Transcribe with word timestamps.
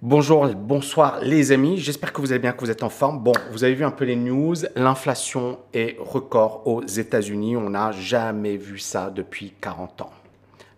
Bonjour, 0.00 0.46
bonsoir 0.54 1.18
les 1.22 1.50
amis, 1.50 1.76
j'espère 1.76 2.12
que 2.12 2.20
vous 2.20 2.30
allez 2.30 2.38
bien, 2.38 2.52
que 2.52 2.60
vous 2.60 2.70
êtes 2.70 2.84
en 2.84 2.88
forme. 2.88 3.18
Bon, 3.18 3.32
vous 3.50 3.64
avez 3.64 3.74
vu 3.74 3.84
un 3.84 3.90
peu 3.90 4.04
les 4.04 4.14
news, 4.14 4.54
l'inflation 4.76 5.58
est 5.74 5.96
record 5.98 6.62
aux 6.68 6.84
États-Unis, 6.84 7.56
on 7.56 7.70
n'a 7.70 7.90
jamais 7.90 8.56
vu 8.56 8.78
ça 8.78 9.10
depuis 9.10 9.54
40 9.60 10.02
ans. 10.02 10.10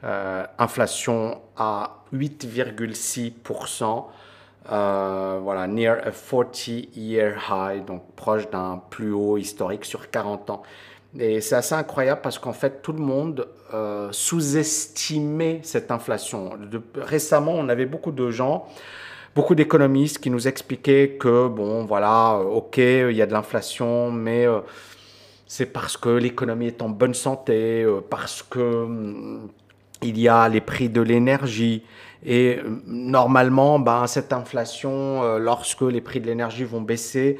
Euh, 0.05 0.47
inflation 0.59 1.39
à 1.55 1.99
8,6%, 2.15 4.07
euh, 4.73 5.39
voilà, 5.43 5.67
near 5.67 5.99
a 6.03 6.13
40-year 6.13 7.35
high, 7.51 7.85
donc 7.85 8.01
proche 8.17 8.49
d'un 8.49 8.81
plus 8.89 9.13
haut 9.13 9.37
historique 9.37 9.85
sur 9.85 10.11
40 10.11 10.49
ans. 10.49 10.63
Et 11.19 11.43
c'est 11.43 11.57
assez 11.57 11.75
incroyable 11.75 12.23
parce 12.23 12.39
qu'en 12.39 12.55
fait, 12.55 12.81
tout 12.81 12.93
le 12.95 13.01
monde 13.03 13.49
euh, 13.75 14.09
sous-estimait 14.13 15.61
cette 15.63 15.91
inflation. 15.91 16.53
récemment, 16.95 17.53
on 17.53 17.69
avait 17.69 17.85
beaucoup 17.85 18.13
de 18.13 18.31
gens 18.31 18.67
beaucoup 19.35 19.55
d'économistes 19.55 20.19
qui 20.19 20.31
nous 20.31 20.49
expliquaient 20.49 21.17
que, 21.19 21.49
bon, 21.49 21.85
voilà, 21.85 22.39
euh, 22.41 22.45
ok, 22.45 22.79
il 22.79 23.13
y 23.13 23.23
a 23.23 23.27
de 23.27 23.33
l'inflation, 23.33 24.11
mais 24.11 24.47
euh, 24.47 24.61
c'est 25.47 25.67
parce 25.67 25.97
que 25.97 26.09
l'économie 26.09 26.67
est 26.67 26.83
en 26.83 26.89
bonne 26.89 27.15
santé, 27.15 27.83
euh, 27.83 28.01
parce 28.09 28.43
que 28.43 28.87
mm, 28.87 29.49
il 30.03 30.19
y 30.19 30.29
a 30.29 30.49
les 30.49 30.61
prix 30.61 30.89
de 30.89 31.01
l'énergie. 31.01 31.83
Et 32.25 32.59
normalement, 32.87 33.79
ben, 33.79 34.07
cette 34.07 34.33
inflation, 34.33 35.39
lorsque 35.39 35.83
les 35.83 36.03
prix 36.03 36.21
de 36.21 36.27
l'énergie 36.27 36.65
vont 36.65 36.83
baisser, 36.83 37.39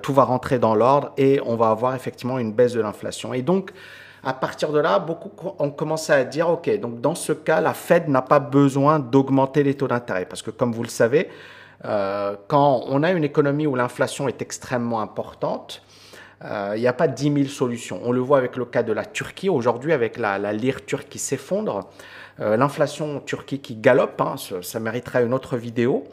tout 0.00 0.14
va 0.14 0.24
rentrer 0.24 0.58
dans 0.58 0.74
l'ordre 0.74 1.12
et 1.18 1.38
on 1.44 1.56
va 1.56 1.68
avoir 1.68 1.94
effectivement 1.94 2.38
une 2.38 2.52
baisse 2.52 2.72
de 2.72 2.80
l'inflation. 2.80 3.34
Et 3.34 3.42
donc, 3.42 3.72
à 4.24 4.32
partir 4.32 4.70
de 4.70 4.78
là, 4.78 4.98
beaucoup 4.98 5.30
ont 5.58 5.70
commencé 5.70 6.12
à 6.12 6.24
dire, 6.24 6.48
OK, 6.48 6.70
donc 6.78 7.00
dans 7.00 7.14
ce 7.14 7.32
cas, 7.32 7.60
la 7.60 7.74
Fed 7.74 8.08
n'a 8.08 8.22
pas 8.22 8.38
besoin 8.38 9.00
d'augmenter 9.00 9.62
les 9.64 9.74
taux 9.74 9.88
d'intérêt. 9.88 10.26
Parce 10.26 10.42
que 10.42 10.50
comme 10.50 10.72
vous 10.72 10.84
le 10.84 10.88
savez, 10.88 11.28
euh, 11.84 12.36
quand 12.46 12.84
on 12.86 13.02
a 13.02 13.10
une 13.10 13.24
économie 13.24 13.66
où 13.66 13.74
l'inflation 13.74 14.28
est 14.28 14.40
extrêmement 14.40 15.00
importante, 15.00 15.82
euh, 16.44 16.74
il 16.76 16.80
n'y 16.80 16.86
a 16.86 16.92
pas 16.92 17.08
10 17.08 17.32
000 17.32 17.44
solutions. 17.46 18.00
On 18.04 18.12
le 18.12 18.20
voit 18.20 18.38
avec 18.38 18.56
le 18.56 18.64
cas 18.64 18.84
de 18.84 18.92
la 18.92 19.04
Turquie. 19.04 19.48
Aujourd'hui, 19.48 19.92
avec 19.92 20.16
la, 20.16 20.38
lire 20.52 20.84
turque 20.84 21.08
qui 21.08 21.18
s'effondre, 21.18 21.88
euh, 22.40 22.56
l'inflation 22.56 23.16
en 23.16 23.20
Turquie 23.20 23.60
qui 23.60 23.74
galope, 23.74 24.20
hein, 24.20 24.36
ça, 24.38 24.62
ça 24.62 24.78
mériterait 24.78 25.24
une 25.24 25.34
autre 25.34 25.56
vidéo. 25.56 26.04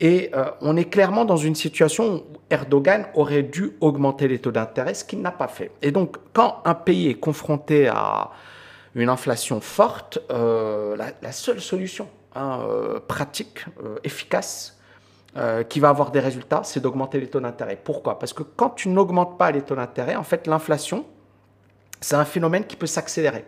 Et 0.00 0.30
euh, 0.34 0.50
on 0.60 0.76
est 0.76 0.84
clairement 0.84 1.24
dans 1.24 1.36
une 1.36 1.56
situation 1.56 2.16
où 2.16 2.22
Erdogan 2.50 3.06
aurait 3.14 3.42
dû 3.42 3.72
augmenter 3.80 4.28
les 4.28 4.38
taux 4.38 4.52
d'intérêt, 4.52 4.94
ce 4.94 5.04
qu'il 5.04 5.20
n'a 5.20 5.32
pas 5.32 5.48
fait. 5.48 5.72
Et 5.82 5.90
donc, 5.90 6.16
quand 6.32 6.62
un 6.64 6.74
pays 6.74 7.08
est 7.08 7.14
confronté 7.14 7.88
à 7.88 8.30
une 8.94 9.08
inflation 9.08 9.60
forte, 9.60 10.18
euh, 10.30 10.96
la, 10.96 11.32
seule 11.32 11.60
solution 11.60 12.08
hein, 12.34 12.60
euh, 12.62 13.00
pratique, 13.06 13.64
efficace, 14.04 14.74
qui 15.68 15.78
va 15.78 15.90
avoir 15.90 16.10
des 16.10 16.18
résultats, 16.18 16.62
c'est 16.64 16.80
d'augmenter 16.80 17.20
les 17.20 17.28
taux 17.28 17.38
d'intérêt. 17.38 17.78
Pourquoi? 17.84 18.18
Parce 18.18 18.32
que 18.32 18.42
quand 18.42 18.70
tu 18.70 18.88
n'augmentes 18.88 19.38
pas 19.38 19.52
les 19.52 19.62
taux 19.62 19.76
d'intérêt, 19.76 20.16
en 20.16 20.24
fait, 20.24 20.48
l'inflation, 20.48 21.06
c'est 22.00 22.16
un 22.16 22.24
phénomène 22.24 22.64
qui 22.64 22.74
peut 22.74 22.88
s'accélérer, 22.88 23.44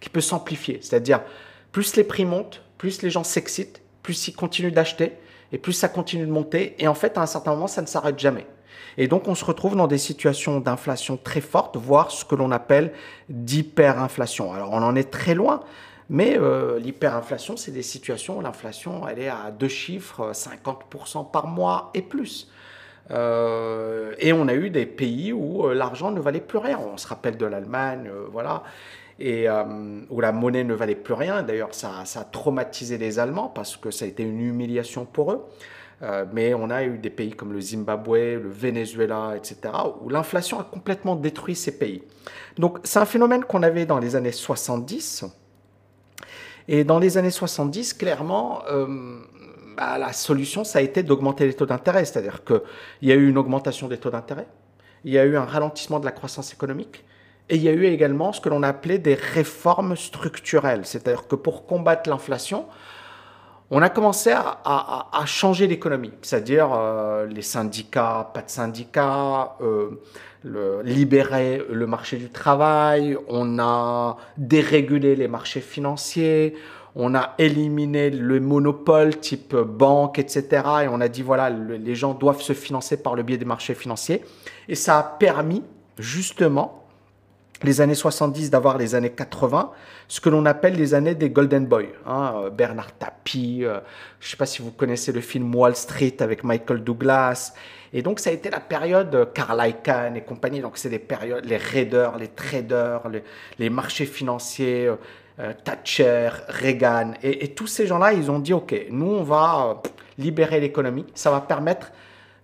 qui 0.00 0.08
peut 0.08 0.22
s'amplifier. 0.22 0.78
C'est-à-dire, 0.80 1.20
plus 1.70 1.96
les 1.96 2.04
prix 2.04 2.24
montent, 2.24 2.62
plus 2.78 3.02
les 3.02 3.10
gens 3.10 3.24
s'excitent, 3.24 3.82
plus 4.02 4.28
ils 4.28 4.32
continuent 4.32 4.72
d'acheter, 4.72 5.18
et 5.52 5.58
plus 5.58 5.72
ça 5.72 5.88
continue 5.88 6.26
de 6.26 6.30
monter. 6.32 6.74
Et 6.78 6.88
en 6.88 6.94
fait, 6.94 7.18
à 7.18 7.22
un 7.22 7.26
certain 7.26 7.52
moment, 7.52 7.66
ça 7.66 7.82
ne 7.82 7.86
s'arrête 7.86 8.18
jamais. 8.18 8.46
Et 8.96 9.08
donc, 9.08 9.28
on 9.28 9.34
se 9.34 9.44
retrouve 9.44 9.76
dans 9.76 9.86
des 9.86 9.98
situations 9.98 10.60
d'inflation 10.60 11.16
très 11.16 11.40
fortes, 11.40 11.76
voire 11.76 12.10
ce 12.10 12.24
que 12.24 12.34
l'on 12.34 12.50
appelle 12.50 12.92
d'hyperinflation. 13.28 14.52
Alors, 14.52 14.70
on 14.72 14.82
en 14.82 14.94
est 14.94 15.10
très 15.10 15.34
loin, 15.34 15.60
mais 16.10 16.36
euh, 16.38 16.78
l'hyperinflation, 16.78 17.56
c'est 17.56 17.72
des 17.72 17.82
situations 17.82 18.38
où 18.38 18.40
l'inflation, 18.40 19.08
elle 19.08 19.18
est 19.18 19.28
à 19.28 19.50
deux 19.50 19.68
chiffres, 19.68 20.32
50% 20.32 21.30
par 21.30 21.46
mois 21.46 21.90
et 21.94 22.02
plus. 22.02 22.50
Euh, 23.10 24.14
et 24.18 24.32
on 24.32 24.48
a 24.48 24.54
eu 24.54 24.70
des 24.70 24.86
pays 24.86 25.32
où 25.32 25.66
euh, 25.66 25.74
l'argent 25.74 26.10
ne 26.10 26.20
valait 26.20 26.40
plus 26.40 26.58
rien. 26.58 26.78
On 26.78 26.96
se 26.96 27.06
rappelle 27.06 27.36
de 27.36 27.46
l'Allemagne, 27.46 28.10
voilà 28.30 28.62
et 29.18 29.48
euh, 29.48 29.64
où 30.10 30.20
la 30.20 30.32
monnaie 30.32 30.64
ne 30.64 30.74
valait 30.74 30.94
plus 30.94 31.14
rien. 31.14 31.42
D'ailleurs, 31.42 31.74
ça, 31.74 32.02
a 32.02 32.24
traumatisé 32.24 32.98
les 32.98 33.18
Allemands 33.18 33.48
parce 33.48 33.76
que 33.76 33.90
ça 33.90 34.04
a 34.04 34.08
été 34.08 34.22
une 34.22 34.40
humiliation 34.40 35.04
pour 35.04 35.32
eux. 35.32 35.44
Euh, 36.02 36.24
mais 36.32 36.54
on 36.54 36.70
a 36.70 36.84
eu 36.84 36.98
des 36.98 37.10
pays 37.10 37.32
comme 37.32 37.52
le 37.52 37.60
Zimbabwe, 37.60 38.34
le 38.42 38.48
Venezuela, 38.48 39.34
etc., 39.36 39.72
où 40.02 40.08
l'inflation 40.08 40.58
a 40.58 40.64
complètement 40.64 41.14
détruit 41.14 41.54
ces 41.54 41.78
pays. 41.78 42.02
Donc 42.58 42.78
c'est 42.82 42.98
un 42.98 43.04
phénomène 43.04 43.44
qu'on 43.44 43.62
avait 43.62 43.86
dans 43.86 43.98
les 43.98 44.16
années 44.16 44.32
70. 44.32 45.24
Et 46.66 46.82
dans 46.82 46.98
les 46.98 47.16
années 47.16 47.30
70, 47.30 47.94
clairement, 47.94 48.62
euh, 48.70 49.20
bah, 49.76 49.98
la 49.98 50.12
solution, 50.12 50.64
ça 50.64 50.80
a 50.80 50.82
été 50.82 51.02
d'augmenter 51.02 51.46
les 51.46 51.54
taux 51.54 51.66
d'intérêt. 51.66 52.04
C'est-à-dire 52.04 52.42
qu'il 52.44 52.60
y 53.02 53.12
a 53.12 53.14
eu 53.14 53.28
une 53.28 53.38
augmentation 53.38 53.86
des 53.86 53.98
taux 53.98 54.10
d'intérêt, 54.10 54.48
il 55.04 55.12
y 55.12 55.18
a 55.18 55.24
eu 55.24 55.36
un 55.36 55.44
ralentissement 55.44 56.00
de 56.00 56.04
la 56.04 56.12
croissance 56.12 56.52
économique, 56.52 57.04
et 57.50 57.56
il 57.56 57.62
y 57.62 57.68
a 57.68 57.72
eu 57.72 57.84
également 57.84 58.32
ce 58.32 58.40
que 58.40 58.48
l'on 58.48 58.62
appelait 58.62 58.98
des 58.98 59.14
réformes 59.14 59.96
structurelles. 59.96 60.84
C'est-à-dire 60.84 61.26
que 61.26 61.34
pour 61.34 61.66
combattre 61.66 62.08
l'inflation, 62.08 62.66
on 63.70 63.82
a 63.82 63.88
commencé 63.88 64.32
à, 64.32 65.24
changer 65.26 65.66
l'économie. 65.66 66.12
C'est-à-dire 66.22 66.70
euh, 66.72 67.26
les 67.26 67.42
syndicats, 67.42 68.30
pas 68.32 68.42
de 68.42 68.50
syndicats, 68.50 69.56
euh, 69.60 70.82
libérer 70.84 71.62
le 71.70 71.86
marché 71.86 72.16
du 72.16 72.30
travail, 72.30 73.16
on 73.28 73.58
a 73.58 74.16
dérégulé 74.36 75.16
les 75.16 75.28
marchés 75.28 75.60
financiers, 75.60 76.54
on 76.94 77.14
a 77.14 77.34
éliminé 77.38 78.10
le 78.10 78.38
monopole 78.40 79.18
type 79.18 79.56
banque, 79.56 80.18
etc. 80.18 80.46
Et 80.84 80.88
on 80.88 81.00
a 81.00 81.08
dit, 81.08 81.22
voilà, 81.22 81.50
les 81.50 81.94
gens 81.94 82.14
doivent 82.14 82.42
se 82.42 82.52
financer 82.52 83.02
par 83.02 83.14
le 83.14 83.22
biais 83.22 83.38
des 83.38 83.44
marchés 83.44 83.74
financiers. 83.74 84.22
Et 84.68 84.74
ça 84.74 84.98
a 84.98 85.02
permis 85.02 85.62
justement 85.98 86.83
les 87.64 87.80
années 87.80 87.94
70 87.94 88.50
d'avoir 88.50 88.78
les 88.78 88.94
années 88.94 89.10
80, 89.10 89.72
ce 90.08 90.20
que 90.20 90.28
l'on 90.28 90.46
appelle 90.46 90.74
les 90.74 90.94
années 90.94 91.14
des 91.14 91.30
Golden 91.30 91.66
Boys. 91.66 91.84
Hein, 92.06 92.34
euh, 92.36 92.50
Bernard 92.50 92.92
Tapie, 92.96 93.64
euh, 93.64 93.80
je 94.20 94.26
ne 94.26 94.30
sais 94.30 94.36
pas 94.36 94.46
si 94.46 94.62
vous 94.62 94.70
connaissez 94.70 95.12
le 95.12 95.20
film 95.20 95.54
Wall 95.54 95.74
Street 95.74 96.16
avec 96.20 96.44
Michael 96.44 96.84
Douglas. 96.84 97.54
Et 97.92 98.02
donc 98.02 98.20
ça 98.20 98.30
a 98.30 98.32
été 98.32 98.50
la 98.50 98.60
période 98.60 99.30
Carl 99.34 99.60
Icahn 99.66 100.16
et 100.16 100.22
compagnie. 100.22 100.60
Donc 100.60 100.76
c'est 100.76 100.88
les 100.88 100.98
périodes, 100.98 101.44
les 101.44 101.56
raiders, 101.56 102.18
les 102.18 102.28
traders, 102.28 103.02
les, 103.58 103.70
marchés 103.70 104.06
financiers, 104.06 104.90
euh, 105.38 105.52
Thatcher, 105.64 106.30
Reagan. 106.48 107.12
Et, 107.22 107.44
et, 107.44 107.54
tous 107.54 107.66
ces 107.66 107.86
gens-là, 107.86 108.12
ils 108.12 108.30
ont 108.30 108.38
dit, 108.38 108.52
OK, 108.52 108.74
nous, 108.90 109.10
on 109.10 109.22
va 109.22 109.82
libérer 110.18 110.60
l'économie. 110.60 111.06
Ça 111.14 111.30
va 111.30 111.40
permettre 111.40 111.92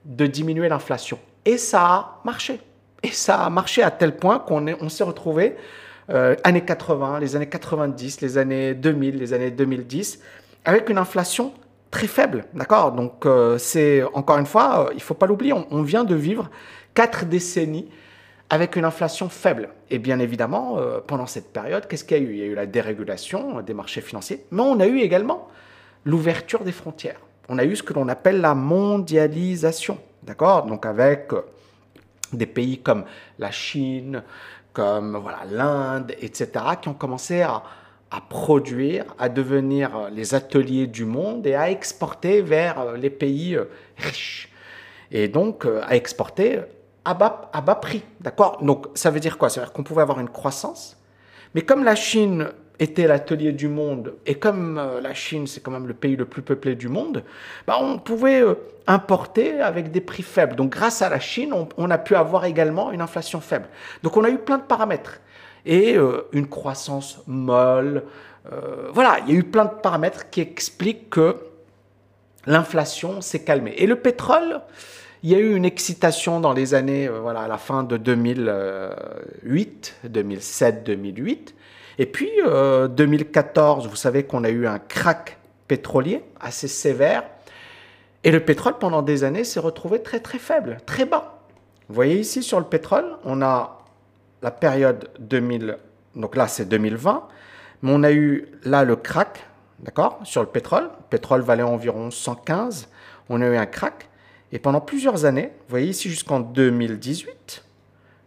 de 0.04 0.26
diminuer 0.26 0.69
l'inflation. 0.69 1.19
Et 1.44 1.58
ça 1.58 1.82
a 1.82 2.20
marché. 2.25 2.60
Et 3.03 3.12
ça 3.12 3.44
a 3.44 3.50
marché 3.50 3.83
à 3.83 3.91
tel 3.91 4.16
point 4.16 4.38
qu'on 4.38 4.66
on 4.81 4.88
s'est 4.88 5.05
retrouvé 5.05 5.56
euh, 6.11 6.34
années 6.43 6.65
80, 6.65 7.21
les 7.21 7.37
années 7.37 7.49
90, 7.49 8.21
les 8.21 8.37
années 8.37 8.75
2000, 8.75 9.16
les 9.16 9.33
années 9.33 9.50
2010, 9.50 10.21
avec 10.65 10.88
une 10.88 10.99
inflation 10.99 11.53
très 11.91 12.09
faible, 12.09 12.44
d'accord? 12.53 12.93
Donc 12.93 13.27
euh, 13.27 13.59
c'est 13.59 14.03
encore 14.12 14.38
une 14.38 14.47
fois, 14.47 14.87
euh, 14.87 14.93
il 14.94 15.03
faut 15.03 15.15
pas 15.15 15.27
l'oublier, 15.27 15.53
on, 15.53 15.83
vient 15.83 16.03
de 16.03 16.16
vivre 16.16 16.50
quatre 16.94 17.27
décennies 17.27 17.88
avec 18.49 18.75
une 18.75 18.84
inflation 18.84 19.28
faible. 19.28 19.69
Et 19.91 19.99
bien 20.00 20.19
évidemment, 20.19 20.78
pendant 21.06 21.27
cette 21.27 21.53
période, 21.53 21.87
qu'est-ce 21.87 22.03
qu'il 22.05 22.17
y 22.17 22.21
a 22.21 22.22
eu? 22.25 22.32
Il 22.32 22.38
y 22.38 22.43
a 22.43 22.47
eu 22.47 22.55
la 22.55 22.67
dérégulation 22.67 23.61
des 23.61 23.75
marchés 23.75 24.00
financiers, 24.00 24.44
mais 24.50 24.62
on 24.62 24.81
a 24.81 24.88
eu 24.88 24.99
également 24.99 25.49
l'ouverture 26.05 26.65
des 26.65 26.72
frontières. 26.72 27.21
On 27.49 27.59
a 27.59 27.65
eu 27.65 27.77
ce 27.77 27.84
que 27.84 27.93
l'on 27.93 28.09
appelle 28.09 28.41
la 28.41 28.56
mondialisation, 28.56 29.99
d'accord? 30.25 30.67
Donc 30.67 30.84
avec 30.84 31.31
des 32.32 32.46
pays 32.46 32.78
comme 32.78 33.04
la 33.38 33.50
Chine, 33.50 34.22
comme 34.72 35.16
voilà 35.16 35.41
l'Inde, 35.50 36.12
etc., 36.20 36.48
qui 36.80 36.88
ont 36.88 36.94
commencé 36.94 37.42
à, 37.42 37.62
produire, 38.28 39.04
à 39.18 39.28
devenir 39.28 40.10
les 40.10 40.34
ateliers 40.34 40.86
du 40.86 41.04
monde 41.04 41.46
et 41.46 41.54
à 41.54 41.70
exporter 41.70 42.42
vers 42.42 42.80
euh, 42.80 42.96
les 42.96 43.10
pays 43.10 43.54
euh, 43.54 43.70
riches. 43.99 44.49
Et 45.12 45.28
donc 45.28 45.64
euh, 45.64 45.81
à 45.84 45.94
exporter 45.94 46.60
à 47.05 47.14
bas, 47.14 47.50
à 47.52 47.60
bas 47.60 47.76
prix. 47.76 48.02
D'accord? 48.20 48.58
Donc 48.62 48.88
ça 48.94 49.10
veut 49.10 49.20
dire 49.20 49.38
quoi? 49.38 49.49
Ça 49.49 49.60
veut 49.60 49.66
dire 49.66 49.72
qu'on 49.72 49.84
pouvait 49.84 50.02
avoir 50.02 50.19
une 50.19 50.28
croissance, 50.28 50.96
mais 51.55 51.62
comme 51.62 51.84
la 51.84 51.94
Chine 51.94 52.49
était 52.81 53.06
l'atelier 53.06 53.53
du 53.53 53.69
monde, 53.69 54.15
et 54.25 54.35
comme 54.37 54.79
euh, 54.79 55.00
la 55.03 55.15
Chine, 55.15 55.47
c'est 55.47 55.61
quand 55.62 55.71
même 55.71 55.87
le 55.87 55.94
pays 55.94 56.17
le 56.17 56.25
plus 56.25 56.41
peuplé 56.41 56.75
du 56.75 56.88
monde, 56.88 57.23
bah, 57.67 57.77
on 57.79 57.99
pouvait 57.99 58.43
euh, 58.43 58.55
importer 58.87 59.61
avec 59.61 59.91
des 59.91 60.00
prix 60.00 60.23
faibles. 60.23 60.56
Donc 60.56 60.71
grâce 60.71 61.03
à 61.03 61.11
la 61.11 61.21
Chine, 61.21 61.53
on, 61.77 61.91
a 61.91 61.99
pu 61.99 62.17
avoir 62.17 62.47
également 62.47 62.91
une 62.91 63.03
inflation 63.03 63.43
faible. 63.43 63.67
Donc 64.03 64.17
on 64.17 64.25
a 64.25 64.31
eu 64.31 64.38
plein 64.38 64.56
de 64.56 64.62
paramètres. 64.62 65.21
Et 65.67 65.94
euh, 65.94 66.23
une 66.32 66.49
croissance 66.49 67.23
molle. 67.27 68.05
voilà, 68.94 69.19
il 69.27 69.35
y 69.35 69.37
a 69.37 69.38
eu 69.38 69.44
plein 69.44 69.67
de 69.67 69.75
paramètres 69.82 70.31
qui 70.31 70.41
expliquent 70.41 71.11
que 71.11 71.37
l'inflation 72.47 73.21
s'est 73.21 73.44
calmée. 73.44 73.75
Et 73.77 73.87
le 73.87 73.97
pétrole, 73.97 74.62
il 75.23 75.29
y 75.29 75.35
a 75.35 75.38
eu 75.38 75.55
une 75.55 75.67
excitation 75.67 76.41
dans 76.41 76.55
les 76.55 76.73
années, 76.73 77.09
voilà, 77.09 77.43
à 77.43 77.49
la 77.49 77.59
fin 77.59 77.82
de 77.82 77.99
2008, 77.99 79.97
2007, 80.09 80.82
2008. 80.85 81.55
Et 82.00 82.06
puis, 82.06 82.31
2014, 82.38 83.85
euh, 83.85 83.88
vous 83.91 83.94
savez 83.94 84.25
qu'on 84.25 84.43
a 84.43 84.49
eu 84.49 84.67
un 84.67 84.79
crack 84.79 85.37
pétrolier 85.69 86.25
assez 86.41 86.67
sévère. 86.67 87.25
Et 88.25 88.31
le 88.31 88.41
pétrole, 88.41 88.79
pendant 88.79 89.02
des 89.02 89.23
années, 89.23 89.44
s'est 89.44 89.61
retrouvé 89.61 90.02
très 90.02 90.19
très 90.19 90.38
faible, 90.38 90.79
très 90.87 91.05
bas. 91.05 91.43
Vous 91.91 91.94
voyez 91.94 92.19
ici 92.19 92.43
sur 92.43 92.58
le 92.58 92.64
pétrole, 92.64 93.05
on 93.25 93.43
a 93.43 93.85
la 94.41 94.50
période 94.50 95.11
2000, 95.19 95.76
donc 96.17 96.37
là 96.37 96.49
c'est 96.49 96.64
2020, 96.64 97.29
mais 97.82 97.91
on 97.93 98.03
a 98.03 98.12
eu 98.12 98.46
là 98.64 98.85
le 98.85 98.96
crack, 98.96 99.44
d'accord, 99.81 100.20
sur 100.25 100.41
le 100.41 100.49
pétrole. 100.49 100.85
Le 100.85 101.05
pétrole 101.11 101.43
valait 101.43 101.62
environ 101.62 102.11
115, 102.11 102.88
on 103.29 103.43
a 103.43 103.46
eu 103.46 103.56
un 103.56 103.67
crack. 103.67 104.08
Et 104.53 104.58
pendant 104.58 104.81
plusieurs 104.81 105.26
années, 105.26 105.53
vous 105.53 105.70
voyez 105.70 105.88
ici 105.88 106.08
jusqu'en 106.08 106.41
2018, 106.41 107.62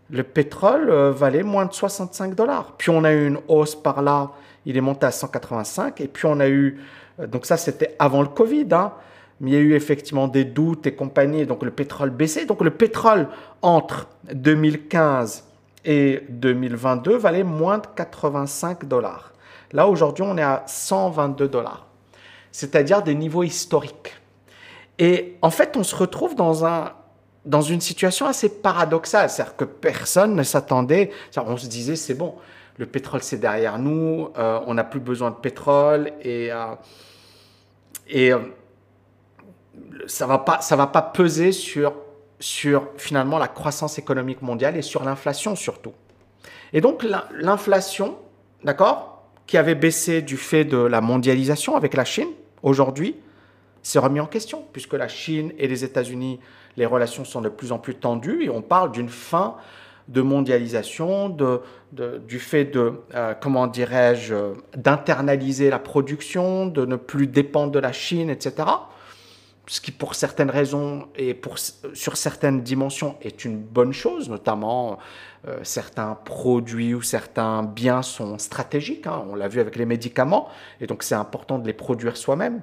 le 0.10 0.24
pétrole 0.24 0.90
euh, 0.90 1.12
valait 1.12 1.44
moins 1.44 1.66
de 1.66 1.74
65 1.74 2.36
dollars. 2.36 2.74
Puis 2.78 2.90
on 2.90 3.04
a 3.04 3.12
eu 3.14 3.28
une 3.28 3.40
hausse 3.48 3.76
par 3.76 4.02
là, 4.02 4.32
il 4.66 4.78
est 4.78 4.82
monté 4.82 5.06
à 5.06 5.12
185. 5.12 6.02
Et 6.02 6.08
puis 6.08 6.26
on 6.26 6.40
a 6.40 6.48
eu, 6.48 6.80
euh, 7.20 7.28
donc 7.28 7.46
ça 7.46 7.58
c'était 7.58 7.96
avant 8.00 8.22
le 8.22 8.28
Covid, 8.28 8.68
hein, 8.72 8.94
mais 9.40 9.52
il 9.52 9.54
y 9.54 9.58
a 9.58 9.62
eu 9.62 9.74
effectivement 9.74 10.28
des 10.28 10.46
doutes 10.46 10.88
et 10.88 10.94
compagnie, 10.94 11.46
donc 11.46 11.64
le 11.64 11.72
pétrole 11.72 12.10
baissait. 12.10 12.46
Donc 12.46 12.62
le 12.62 12.72
pétrole 12.72 13.28
entre 13.62 14.08
2015 14.34 15.46
et 15.86 16.24
2022 16.30 17.18
valait 17.18 17.44
moins 17.44 17.78
de 17.78 17.88
85 17.96 18.86
dollars. 18.86 19.34
Là 19.72 19.88
aujourd'hui 19.88 20.24
on 20.28 20.38
est 20.38 20.44
à 20.44 20.64
122 20.68 21.48
dollars, 21.48 21.88
c'est-à-dire 22.52 23.02
des 23.02 23.16
niveaux 23.16 23.44
historiques. 23.44 24.14
Et 25.00 25.38
en 25.42 25.50
fait 25.50 25.76
on 25.76 25.84
se 25.84 25.96
retrouve 25.96 26.36
dans 26.36 26.66
un 26.66 26.92
dans 27.46 27.62
une 27.62 27.82
situation 27.82 28.26
assez 28.26 28.50
paradoxale, 28.50 29.30
c'est-à-dire 29.30 29.56
que 29.56 29.66
personne 29.66 30.36
ne 30.36 30.44
s'attendait, 30.44 31.12
on 31.38 31.58
se 31.58 31.68
disait 31.68 31.96
c'est 31.96 32.14
bon, 32.14 32.36
le 32.78 32.86
pétrole 32.86 33.22
c'est 33.22 33.38
derrière 33.38 33.80
nous, 33.80 34.30
euh, 34.38 34.60
on 34.66 34.74
n'a 34.74 34.84
plus 34.84 35.00
besoin 35.00 35.32
de 35.32 35.36
pétrole 35.36 36.12
et, 36.22 36.52
euh, 36.52 36.76
euh, 38.16 38.40
ça 40.08 40.26
va 40.26 40.44
va 40.72 40.88
pas 40.88 41.02
peser 41.02 41.52
sur 41.52 41.94
sur 42.40 42.90
finalement 42.98 43.38
la 43.38 43.48
croissance 43.48 43.98
économique 43.98 44.42
mondiale 44.42 44.76
et 44.76 44.82
sur 44.82 45.04
l'inflation 45.04 45.56
surtout. 45.56 45.94
Et 46.74 46.82
donc 46.82 47.06
l'inflation, 47.32 48.18
d'accord, 48.64 49.24
qui 49.48 49.58
avait 49.58 49.76
baissé 49.76 50.22
du 50.22 50.38
fait 50.38 50.66
de 50.66 50.78
la 50.78 51.02
mondialisation 51.02 51.76
avec 51.76 51.94
la 51.94 52.06
Chine, 52.06 52.30
aujourd'hui, 52.62 53.16
s'est 53.82 54.00
remis 54.00 54.20
en 54.20 54.26
question 54.26 54.66
puisque 54.74 54.94
la 54.94 55.08
Chine 55.08 55.52
et 55.58 55.68
les 55.68 55.84
États-Unis 55.84 56.40
les 56.78 56.86
relations 56.86 57.26
sont 57.26 57.42
de 57.42 57.50
plus 57.50 57.72
en 57.72 57.80
plus 57.80 57.96
tendues 57.96 58.44
et 58.44 58.50
on 58.50 58.62
parle 58.62 58.92
d'une 58.92 59.10
fin 59.10 59.56
de 60.10 60.22
mondialisation, 60.22 61.30
de, 61.30 61.62
du 62.28 62.40
fait 62.40 62.66
de, 62.66 62.94
euh, 63.16 63.34
comment 63.40 63.68
dirais-je, 63.68 64.36
d'internaliser 64.76 65.70
la 65.70 65.80
production, 65.80 66.66
de 66.66 66.86
ne 66.86 66.96
plus 66.96 67.28
dépendre 67.28 67.72
de 67.72 67.80
la 67.80 67.94
Chine, 67.94 68.30
etc. 68.30 68.68
Ce 69.66 69.80
qui, 69.80 69.92
pour 69.92 70.14
certaines 70.16 70.50
raisons 70.50 71.08
et 71.16 71.34
pour, 71.34 71.58
sur 71.58 72.18
certaines 72.18 72.64
dimensions, 72.64 73.16
est 73.22 73.46
une 73.46 73.58
bonne 73.58 73.94
chose, 73.94 74.30
notamment 74.30 75.00
euh, 75.48 75.60
certains 75.64 76.18
produits 76.26 76.94
ou 76.94 77.02
certains 77.02 77.64
biens 77.64 78.02
sont 78.02 78.38
stratégiques. 78.40 79.08
Hein. 79.08 79.24
on 79.30 79.36
l'a 79.36 79.48
vu 79.48 79.62
avec 79.62 79.78
les 79.78 79.86
médicaments, 79.86 80.50
et 80.82 80.88
donc 80.88 81.02
c'est 81.02 81.16
important 81.16 81.60
de 81.60 81.66
les 81.66 81.74
produire 81.74 82.18
soi-même. 82.18 82.62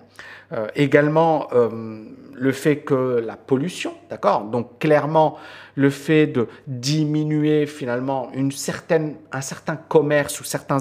Euh, 0.53 0.69
également, 0.75 1.49
euh, 1.53 2.05
le 2.35 2.53
fait 2.53 2.81
que 2.81 3.23
la 3.25 3.37
pollution, 3.37 3.95
d'accord? 4.11 4.45
Donc 4.45 4.79
clairement, 4.79 5.39
le 5.77 5.89
fait 5.89 6.27
de 6.27 6.49
diminuer 6.67 7.65
finalement 7.65 8.31
une 8.35 8.53
certaine, 8.53 9.17
un 9.33 9.41
certain 9.41 9.77
commerce 9.77 10.39
ou 10.41 10.45
certains 10.45 10.79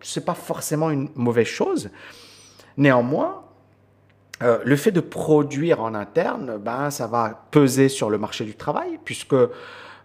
c'est 0.00 0.24
pas 0.24 0.34
forcément 0.34 0.90
une 0.90 1.08
mauvaise 1.14 1.46
chose. 1.46 1.90
Néanmoins, 2.76 3.41
le 4.64 4.76
fait 4.76 4.90
de 4.90 5.00
produire 5.00 5.82
en 5.82 5.94
interne, 5.94 6.58
ben, 6.58 6.90
ça 6.90 7.06
va 7.06 7.46
peser 7.50 7.88
sur 7.88 8.10
le 8.10 8.18
marché 8.18 8.44
du 8.44 8.54
travail, 8.54 8.98
puisque 9.04 9.34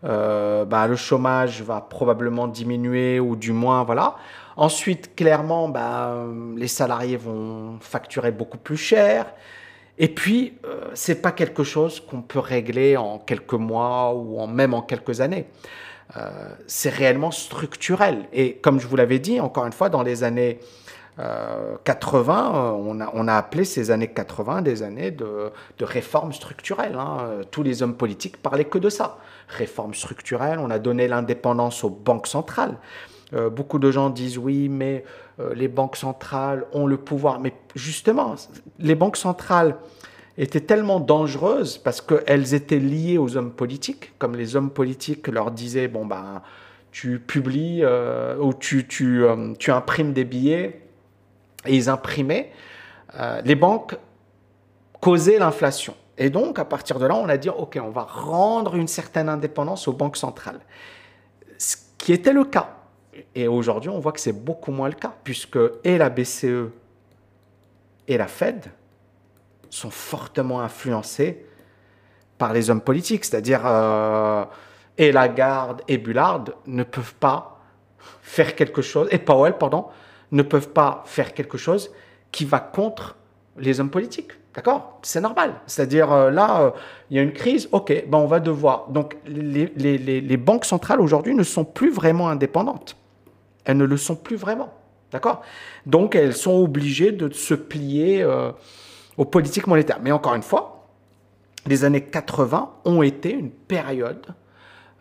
euh, 0.03 0.65
bah, 0.65 0.87
le 0.87 0.95
chômage 0.95 1.61
va 1.61 1.81
probablement 1.81 2.47
diminuer 2.47 3.19
ou 3.19 3.35
du 3.35 3.51
moins 3.51 3.83
voilà. 3.83 4.15
Ensuite, 4.55 5.15
clairement, 5.15 5.69
bah, 5.69 6.25
les 6.55 6.67
salariés 6.67 7.17
vont 7.17 7.77
facturer 7.79 8.31
beaucoup 8.31 8.57
plus 8.57 8.77
cher. 8.77 9.27
Et 9.99 10.07
puis, 10.07 10.57
euh, 10.65 10.89
c'est 10.93 11.21
pas 11.21 11.31
quelque 11.31 11.63
chose 11.63 11.99
qu'on 11.99 12.21
peut 12.21 12.39
régler 12.39 12.97
en 12.97 13.17
quelques 13.19 13.53
mois 13.53 14.13
ou 14.13 14.39
en, 14.39 14.47
même 14.47 14.73
en 14.73 14.81
quelques 14.81 15.21
années. 15.21 15.47
Euh, 16.15 16.49
c'est 16.67 16.89
réellement 16.89 17.31
structurel. 17.31 18.25
Et 18.31 18.55
comme 18.55 18.79
je 18.79 18.87
vous 18.87 18.95
l'avais 18.95 19.19
dit, 19.19 19.39
encore 19.39 19.65
une 19.65 19.73
fois, 19.73 19.89
dans 19.89 20.03
les 20.03 20.23
années 20.23 20.59
80, 21.17 22.55
euh, 22.55 22.71
on 22.71 23.01
a, 23.01 23.09
on 23.13 23.27
a, 23.27 23.33
appelé 23.33 23.65
ces 23.65 23.89
années 23.89 24.07
80 24.07 24.61
des 24.61 24.83
années 24.83 25.09
de, 25.09 25.51
de 25.79 25.85
réformes 25.85 26.31
structurelles. 26.31 26.95
Hein. 26.95 27.41
Tous 27.49 27.63
les 27.63 27.81
hommes 27.81 27.95
politiques 27.95 28.37
parlaient 28.37 28.65
que 28.65 28.77
de 28.77 28.89
ça. 28.89 29.17
Réformes 29.47 29.95
structurelles, 29.95 30.59
on 30.59 30.69
a 30.69 30.77
donné 30.77 31.07
l'indépendance 31.07 31.83
aux 31.83 31.89
banques 31.89 32.27
centrales. 32.27 32.77
Euh, 33.33 33.49
beaucoup 33.49 33.79
de 33.79 33.89
gens 33.89 34.11
disent 34.11 34.37
oui, 34.37 34.69
mais 34.69 35.03
euh, 35.39 35.55
les 35.55 35.67
banques 35.67 35.95
centrales 35.97 36.65
ont 36.71 36.85
le 36.85 36.97
pouvoir. 36.97 37.39
Mais 37.39 37.53
justement, 37.75 38.35
les 38.77 38.95
banques 38.95 39.17
centrales 39.17 39.75
étaient 40.37 40.61
tellement 40.61 40.99
dangereuses 40.99 41.79
parce 41.79 41.99
qu'elles 41.99 42.53
étaient 42.53 42.79
liées 42.79 43.17
aux 43.17 43.37
hommes 43.37 43.51
politiques, 43.51 44.13
comme 44.19 44.35
les 44.35 44.55
hommes 44.55 44.69
politiques 44.69 45.27
leur 45.27 45.49
disaient, 45.49 45.87
bon 45.87 46.05
ben, 46.05 46.43
tu 46.91 47.19
publies 47.19 47.83
ou 48.39 48.53
tu, 48.53 48.87
tu, 48.87 49.25
tu 49.57 49.71
imprimes 49.71 50.13
des 50.13 50.23
billets 50.23 50.86
et 51.67 51.75
ils 51.75 51.89
imprimaient, 51.89 52.51
euh, 53.19 53.41
les 53.43 53.55
banques 53.55 53.95
causaient 55.01 55.39
l'inflation. 55.39 55.95
Et 56.17 56.29
donc, 56.29 56.57
à 56.59 56.65
partir 56.65 56.97
de 56.99 57.05
là, 57.05 57.15
on 57.15 57.29
a 57.29 57.37
dit, 57.37 57.49
OK, 57.49 57.79
on 57.81 57.91
va 57.91 58.03
rendre 58.03 58.75
une 58.75 58.87
certaine 58.87 59.29
indépendance 59.29 59.87
aux 59.87 59.93
banques 59.93 60.17
centrales. 60.17 60.59
Ce 61.57 61.75
qui 61.97 62.11
était 62.11 62.33
le 62.33 62.43
cas. 62.43 62.69
Et 63.35 63.47
aujourd'hui, 63.47 63.89
on 63.89 63.99
voit 63.99 64.11
que 64.11 64.19
c'est 64.19 64.33
beaucoup 64.33 64.71
moins 64.71 64.89
le 64.89 64.95
cas, 64.95 65.13
puisque 65.23 65.59
et 65.83 65.97
la 65.97 66.09
BCE 66.09 66.71
et 68.07 68.17
la 68.17 68.27
Fed 68.27 68.65
sont 69.69 69.89
fortement 69.89 70.61
influencés 70.61 71.45
par 72.37 72.53
les 72.53 72.69
hommes 72.69 72.81
politiques. 72.81 73.25
C'est-à-dire, 73.25 73.61
euh, 73.65 74.45
et 74.97 75.11
Lagarde 75.11 75.81
et 75.87 75.97
Bullard 75.97 76.45
ne 76.65 76.83
peuvent 76.83 77.15
pas 77.15 77.59
faire 78.21 78.55
quelque 78.55 78.81
chose, 78.81 79.07
et 79.11 79.17
Powell, 79.17 79.57
pardon, 79.57 79.87
ne 80.31 80.41
peuvent 80.41 80.69
pas 80.69 81.03
faire 81.05 81.33
quelque 81.33 81.57
chose 81.57 81.91
qui 82.31 82.45
va 82.45 82.59
contre 82.59 83.15
les 83.57 83.79
hommes 83.79 83.89
politiques. 83.89 84.31
D'accord? 84.53 84.99
C'est 85.03 85.21
normal. 85.21 85.53
C'est-à-dire, 85.67 86.11
euh, 86.11 86.31
là, 86.31 86.61
euh, 86.61 86.71
il 87.11 87.17
y 87.17 87.19
a 87.19 87.23
une 87.23 87.31
crise, 87.31 87.69
ok, 87.71 88.05
ben 88.07 88.17
on 88.17 88.25
va 88.25 88.39
devoir. 88.39 88.87
Donc, 88.89 89.15
les, 89.27 90.37
banques 90.37 90.65
centrales 90.65 90.99
aujourd'hui 90.99 91.35
ne 91.35 91.43
sont 91.43 91.63
plus 91.63 91.91
vraiment 91.91 92.27
indépendantes. 92.29 92.97
Elles 93.65 93.77
ne 93.77 93.85
le 93.85 93.97
sont 93.97 94.15
plus 94.15 94.35
vraiment. 94.35 94.73
D'accord? 95.11 95.43
Donc, 95.85 96.15
elles 96.15 96.33
sont 96.33 96.55
obligées 96.55 97.11
de 97.11 97.31
se 97.31 97.53
plier 97.53 98.23
euh, 98.23 98.51
aux 99.15 99.25
politiques 99.25 99.67
monétaires. 99.67 99.99
Mais 100.01 100.11
encore 100.11 100.33
une 100.33 100.41
fois, 100.41 100.87
les 101.67 101.83
années 101.83 102.01
80 102.01 102.71
ont 102.85 103.03
été 103.03 103.31
une 103.31 103.51
période 103.51 104.25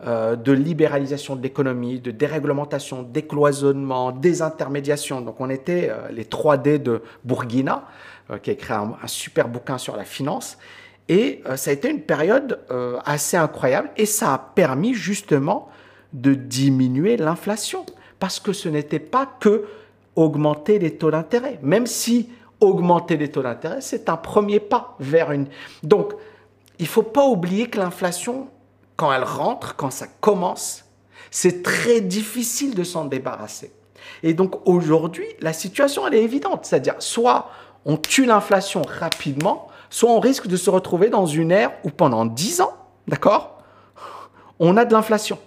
euh, 0.05 0.35
de 0.35 0.51
libéralisation 0.51 1.35
de 1.35 1.41
l'économie, 1.41 1.99
de 1.99 2.11
déréglementation, 2.11 3.01
décloisonnement, 3.01 4.11
désintermédiation. 4.11 5.21
Donc 5.21 5.41
on 5.41 5.49
était 5.49 5.89
euh, 5.89 6.09
les 6.11 6.25
3D 6.25 6.77
de 6.77 7.01
Bourguina, 7.23 7.87
euh, 8.29 8.37
qui 8.37 8.51
a 8.51 8.53
écrit 8.53 8.73
un, 8.73 8.95
super 9.07 9.47
bouquin 9.47 9.79
sur 9.79 9.97
la 9.97 10.03
finance. 10.03 10.59
Et 11.09 11.41
ça 11.55 11.71
a 11.71 11.73
été 11.73 11.89
une 11.89 12.01
période 12.01 12.59
assez 13.05 13.37
incroyable 13.37 13.89
et 13.95 14.05
ça 14.05 14.33
a 14.33 14.37
permis 14.37 14.93
justement 14.93 15.69
de 16.11 16.33
diminuer 16.33 17.15
l'inflation. 17.15 17.85
Parce 18.19 18.41
que 18.41 18.51
ce 18.51 18.67
n'était 18.67 18.99
pas 18.99 19.25
que 19.39 19.67
augmenter 20.17 20.79
les 20.79 20.97
taux 20.97 21.09
d'intérêt. 21.09 21.59
Même 21.63 21.87
si 21.87 22.29
augmenter 22.59 23.15
les 23.15 23.31
taux 23.31 23.41
d'intérêt, 23.41 23.79
c'est 23.79 24.09
un 24.09 24.17
premier 24.17 24.59
pas 24.59 24.97
vers 24.99 25.31
une... 25.31 25.47
Donc, 25.81 26.13
il 26.77 26.83
ne 26.83 26.89
faut 26.89 27.03
pas 27.03 27.25
oublier 27.25 27.67
que 27.67 27.79
l'inflation, 27.79 28.49
quand 28.97 29.13
elle 29.13 29.23
rentre, 29.23 29.75
quand 29.75 29.91
ça 29.91 30.07
commence, 30.19 30.83
c'est 31.31 31.63
très 31.63 32.01
difficile 32.01 32.75
de 32.75 32.83
s'en 32.83 33.05
débarrasser. 33.05 33.71
Et 34.23 34.33
donc 34.33 34.67
aujourd'hui, 34.67 35.27
la 35.39 35.53
situation, 35.53 36.07
elle 36.07 36.15
est 36.15 36.23
évidente. 36.23 36.65
C'est-à-dire, 36.65 36.95
soit 36.99 37.49
on 37.85 37.95
tue 37.95 38.25
l'inflation 38.25 38.81
rapidement, 38.81 39.67
soit 39.89 40.11
on 40.11 40.19
risque 40.19 40.47
de 40.47 40.57
se 40.57 40.69
retrouver 40.69 41.09
dans 41.09 41.25
une 41.25 41.51
ère 41.51 41.71
où 41.83 41.89
pendant 41.89 42.25
10 42.25 42.61
ans, 42.61 42.73
d'accord, 43.07 43.61
on 44.59 44.75
a 44.77 44.85
de 44.85 44.93
l'inflation. 44.93 45.37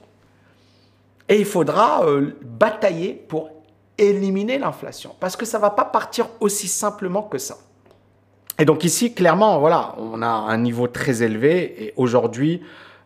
Et 1.28 1.38
il 1.38 1.44
faudra 1.44 2.04
euh, 2.04 2.36
batailler 2.42 3.14
pour 3.14 3.50
éliminer 3.98 4.58
l'inflation. 4.58 5.14
Parce 5.20 5.36
que 5.36 5.44
ça 5.44 5.58
ne 5.58 5.62
va 5.62 5.70
pas 5.70 5.84
partir 5.84 6.28
aussi 6.40 6.68
simplement 6.68 7.22
que 7.22 7.38
ça. 7.38 7.58
Et 8.58 8.64
donc 8.64 8.84
ici, 8.84 9.14
clairement, 9.14 9.58
voilà, 9.58 9.94
on 9.98 10.22
a 10.22 10.26
un 10.26 10.58
niveau 10.58 10.86
très 10.86 11.22
élevé. 11.22 11.84
Et 11.84 11.94
aujourd'hui, 11.96 12.62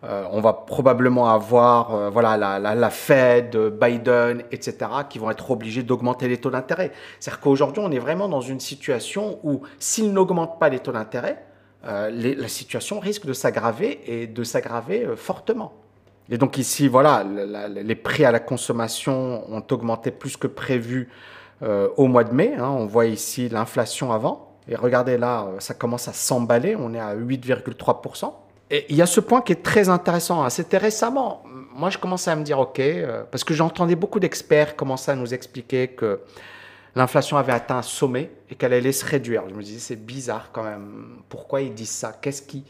euh, 0.07 0.25
on 0.31 0.41
va 0.41 0.53
probablement 0.53 1.31
avoir 1.31 1.95
euh, 1.95 2.11
voilà, 2.11 2.37
la, 2.59 2.91
Fed, 2.91 3.57
Biden, 3.57 4.43
etc., 4.53 4.77
qui 5.09 5.19
vont 5.19 5.31
être 5.31 5.51
obligés 5.51 5.83
d'augmenter 5.83 6.29
les 6.29 6.37
taux 6.37 6.51
d'intérêt. 6.51 6.93
C'est-à-dire 7.21 7.41
qu'aujourd'hui, 7.41 7.83
on 7.85 7.91
est 7.91 7.99
vraiment 7.99 8.29
dans 8.29 8.43
une 8.43 8.61
situation 8.61 9.39
où 9.43 9.63
s'ils 9.79 10.13
n'augmentent 10.13 10.59
pas 10.59 10.69
les 10.69 10.81
taux 10.81 10.93
d'intérêt, 10.93 11.45
la 11.87 12.49
situation 12.49 12.99
risque 12.99 13.27
de 13.27 13.35
s'aggraver 13.35 14.01
et 14.07 14.27
de 14.27 14.43
s'aggraver 14.43 15.07
fortement. 15.17 15.75
Et 16.31 16.39
donc 16.39 16.57
ici, 16.57 16.89
voilà, 16.89 17.23
les 17.69 17.95
prix 17.95 18.25
à 18.25 18.33
la 18.33 18.41
consommation 18.41 19.45
ont 19.53 19.63
augmenté 19.71 20.11
plus 20.11 20.39
que 20.39 20.47
prévu 20.47 21.11
au 21.61 22.07
mois 22.07 22.25
de 22.25 22.33
mai. 22.33 22.55
Hein. 22.59 22.71
On 22.71 22.87
voit 22.87 23.05
ici 23.05 23.51
l'inflation 23.51 24.13
avant. 24.13 24.57
Et 24.67 24.77
regardez 24.77 25.19
là, 25.19 25.47
ça 25.59 25.75
commence 25.75 26.09
à 26.09 26.15
s'emballer. 26.15 26.75
On 26.75 26.95
est 26.95 27.01
à 27.01 27.15
8,3%. 27.15 28.33
Et 28.71 28.87
il 28.89 28.97
y 28.97 29.03
a 29.03 29.07
ce 29.07 29.21
point 29.21 29.43
qui 29.43 29.53
est 29.53 29.63
très 29.63 29.89
intéressant. 29.89 30.49
C'était 30.51 30.79
récemment. 30.79 31.43
Moi, 31.75 31.91
je 31.91 31.99
commençais 31.99 32.31
à 32.31 32.37
me 32.37 32.43
dire, 32.43 32.59
OK, 32.59 32.81
parce 33.31 33.45
que 33.45 33.55
j'entendais 33.55 33.95
beaucoup 33.95 34.21
d'experts 34.21 34.75
commencer 34.75 35.11
à 35.11 35.17
nous 35.17 35.35
expliquer 35.35 35.89
que 35.89 36.21
l'inflation 36.97 37.37
avait 37.37 37.53
atteint 37.53 37.79
un 37.79 37.83
sommet 37.83 38.31
et 38.51 38.55
qu'elle 38.55 38.73
allait 38.73 38.93
se 38.93 39.05
réduire. 39.05 39.45
Je 39.49 39.55
me 39.55 39.63
disais, 39.63 39.81
c'est 39.81 40.05
bizarre 40.05 40.51
quand 40.53 40.63
même. 40.63 41.19
Pourquoi 41.29 41.61
ils 41.61 41.75
disent 41.75 41.91
ça? 41.91 42.17
Qu'est-ce 42.21 42.43
qui? 42.43 42.65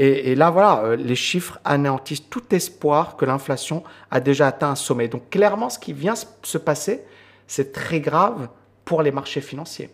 Et, 0.00 0.36
là, 0.36 0.50
voilà, 0.50 0.84
euh, 0.84 0.96
les 0.96 1.16
chiffres 1.16 1.58
anéantissent 1.64 2.30
tout 2.30 2.54
espoir 2.54 3.16
que 3.16 3.24
l'inflation 3.24 3.82
a 4.12 4.20
déjà 4.20 4.46
atteint 4.46 4.70
un 4.70 4.76
sommet. 4.76 5.08
Donc, 5.08 5.28
clairement, 5.28 5.70
ce 5.70 5.78
qui 5.80 5.92
vient 5.92 6.14
se 6.14 6.58
passer, 6.58 7.02
c'est 7.48 7.72
très 7.72 8.00
grave 8.00 8.48
pour 8.84 9.02
les 9.02 9.10
marchés 9.10 9.40
financiers. 9.40 9.90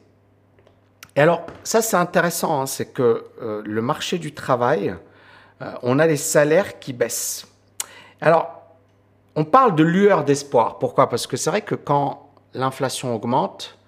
Et 1.17 1.21
alors, 1.21 1.47
ça, 1.63 1.81
c'est 1.81 1.97
intéressant, 1.97 2.61
hein, 2.61 2.67
c'est 2.67 2.93
que 2.93 3.25
euh, 3.41 3.63
le 3.65 3.81
marché 3.81 4.19
du 4.19 4.35
travail, 4.35 4.91
euh, 4.91 4.95
on 5.83 5.99
a 5.99 6.07
les 6.07 6.17
salaires 6.17 6.79
qui 6.79 6.93
baissent. 6.93 7.47
Alors, 8.21 8.63
on 9.37 9.45
parle 9.45 9.75
de 9.75 9.83
lueur 9.83 10.25
d'espoir. 10.25 10.79
Pourquoi? 10.79 11.09
Parce 11.09 11.27
que 11.27 11.37
c'est 11.37 11.51
vrai 11.51 11.63
que 11.63 11.75
quand 11.75 12.29
l'inflation 12.55 13.15
augmente, 13.15 13.79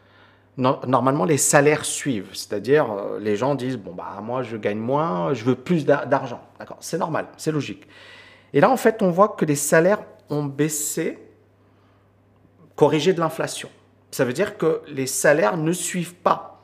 normalement 0.56 1.24
les 1.24 1.36
salaires 1.36 1.84
suivent. 1.84 2.30
C'est-à-dire, 2.32 2.90
euh, 2.90 3.18
les 3.20 3.36
gens 3.36 3.54
disent 3.54 3.76
bon 3.76 3.92
bah 3.92 4.18
moi 4.22 4.42
je 4.42 4.56
gagne 4.56 4.78
moins, 4.78 5.34
je 5.34 5.44
veux 5.44 5.54
plus 5.54 5.84
d'argent. 5.84 6.40
D'accord, 6.58 6.78
c'est 6.80 6.98
normal, 6.98 7.26
c'est 7.36 7.52
logique. 7.52 7.86
Et 8.52 8.60
là 8.60 8.70
en 8.70 8.76
fait, 8.76 9.02
on 9.02 9.10
voit 9.10 9.30
que 9.30 9.44
les 9.44 9.56
salaires 9.56 10.02
ont 10.30 10.44
baissé, 10.44 11.18
corrigé 12.74 13.12
de 13.12 13.20
l'inflation. 13.20 13.68
Ça 14.10 14.24
veut 14.24 14.32
dire 14.32 14.56
que 14.56 14.82
les 14.88 15.06
salaires 15.06 15.56
ne 15.56 15.72
suivent 15.72 16.14
pas 16.14 16.62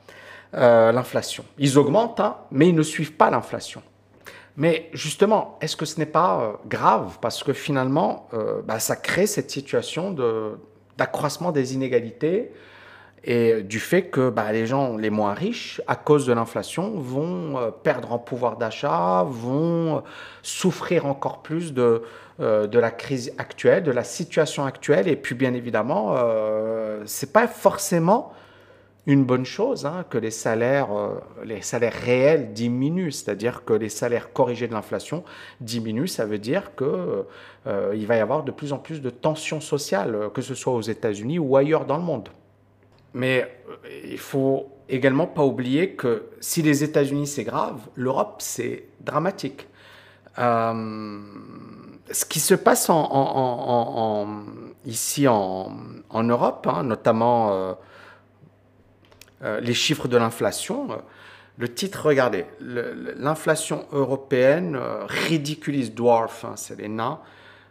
euh, 0.55 0.91
l'inflation. 0.91 1.45
Ils 1.57 1.77
augmentent, 1.77 2.19
hein, 2.19 2.37
mais 2.51 2.69
ils 2.69 2.75
ne 2.75 2.83
suivent 2.83 3.13
pas 3.13 3.29
l'inflation. 3.29 3.83
Mais 4.55 4.89
justement, 4.93 5.57
est-ce 5.61 5.75
que 5.75 5.85
ce 5.85 5.99
n'est 5.99 6.05
pas 6.05 6.41
euh, 6.41 6.51
grave? 6.67 7.17
Parce 7.21 7.43
que 7.43 7.53
finalement, 7.53 8.29
bah, 8.65 8.79
ça 8.79 8.95
crée 8.95 9.27
cette 9.27 9.51
situation 9.51 10.15
d'accroissement 10.97 11.51
des 11.51 11.73
inégalités 11.73 12.51
et 13.25 13.63
du 13.63 13.79
fait 13.79 14.03
que 14.03 14.29
bah, 14.29 14.51
les 14.51 14.67
gens 14.67 14.97
les 14.97 15.09
moins 15.09 15.33
riches, 15.33 15.81
à 15.87 15.95
cause 15.95 16.25
de 16.25 16.33
l'inflation, 16.33 16.99
vont 16.99 17.57
euh, 17.57 17.71
perdre 17.71 18.11
en 18.11 18.19
pouvoir 18.19 18.57
d'achat, 18.57 19.23
vont 19.25 19.97
euh, 19.97 19.99
souffrir 20.41 21.05
encore 21.05 21.41
plus 21.41 21.73
de, 21.73 22.03
euh, 22.41 22.67
de 22.67 22.79
la 22.79 22.91
crise 22.91 23.33
actuelle, 23.37 23.83
de 23.83 23.91
la 23.91 24.03
situation 24.03 24.65
actuelle. 24.65 25.07
Et 25.07 25.15
puis 25.15 25.35
bien 25.35 25.53
évidemment, 25.53 26.15
ce 27.05 27.25
n'est 27.25 27.31
pas 27.31 27.47
forcément 27.47 28.33
une 29.05 29.25
bonne 29.25 29.45
chose 29.45 29.85
hein, 29.85 30.05
que 30.09 30.17
les 30.17 30.31
salaires, 30.31 30.95
euh, 30.95 31.19
les 31.43 31.61
salaires 31.61 31.93
réels 31.93 32.53
diminuent, 32.53 33.11
c'est-à-dire 33.11 33.65
que 33.65 33.73
les 33.73 33.89
salaires 33.89 34.31
corrigés 34.31 34.67
de 34.67 34.73
l'inflation 34.73 35.25
diminuent. 35.59 36.07
Ça 36.07 36.25
veut 36.25 36.37
dire 36.37 36.73
qu'il 36.75 36.87
euh, 36.87 37.93
il 37.95 38.07
va 38.07 38.15
y 38.15 38.21
avoir 38.21 38.43
de 38.43 38.51
plus 38.51 38.71
en 38.71 38.77
plus 38.77 39.01
de 39.01 39.09
tensions 39.09 39.59
sociales, 39.59 40.29
que 40.33 40.41
ce 40.41 40.55
soit 40.55 40.73
aux 40.73 40.81
États-Unis 40.81 41.37
ou 41.37 41.57
ailleurs 41.57 41.85
dans 41.85 41.97
le 41.97 42.03
monde. 42.03 42.29
Mais 43.13 43.41
euh, 43.69 43.75
il 44.05 44.19
faut 44.19 44.69
également 44.87 45.27
pas 45.27 45.43
oublier 45.43 45.91
que 45.91 46.29
si 46.39 46.61
les 46.61 46.83
États-Unis 46.83 47.27
c'est 47.27 47.43
grave, 47.43 47.81
l'Europe 47.95 48.35
c'est 48.39 48.85
dramatique. 49.01 49.67
ce 50.37 52.25
qui 52.29 52.39
se 52.39 52.55
passe 52.55 52.89
ici 54.85 55.27
en, 55.27 56.23
Europe, 56.23 56.67
hein, 56.71 56.83
notamment 56.83 57.75
euh, 59.43 59.59
les 59.59 59.73
chiffres 59.73 60.07
de 60.07 60.17
l'inflation. 60.17 60.87
Le 61.57 61.71
titre, 61.71 62.07
regardez, 62.07 62.45
l'inflation 62.59 63.85
européenne 63.91 64.75
euh, 64.75 65.05
ridiculise, 65.05 65.93
dwarf, 65.93 66.45
hein, 66.45 66.53
c'est 66.55 66.79
les 66.79 66.87
nains, 66.87 67.19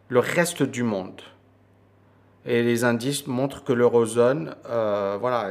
le 0.08 0.20
reste 0.20 0.62
du 0.62 0.82
monde. 0.82 1.20
Et 2.44 2.62
les 2.62 2.84
indices 2.84 3.26
montrent 3.26 3.64
que 3.64 3.72
l'eurozone, 3.72 4.54
euh, 4.68 5.16
voilà, 5.20 5.50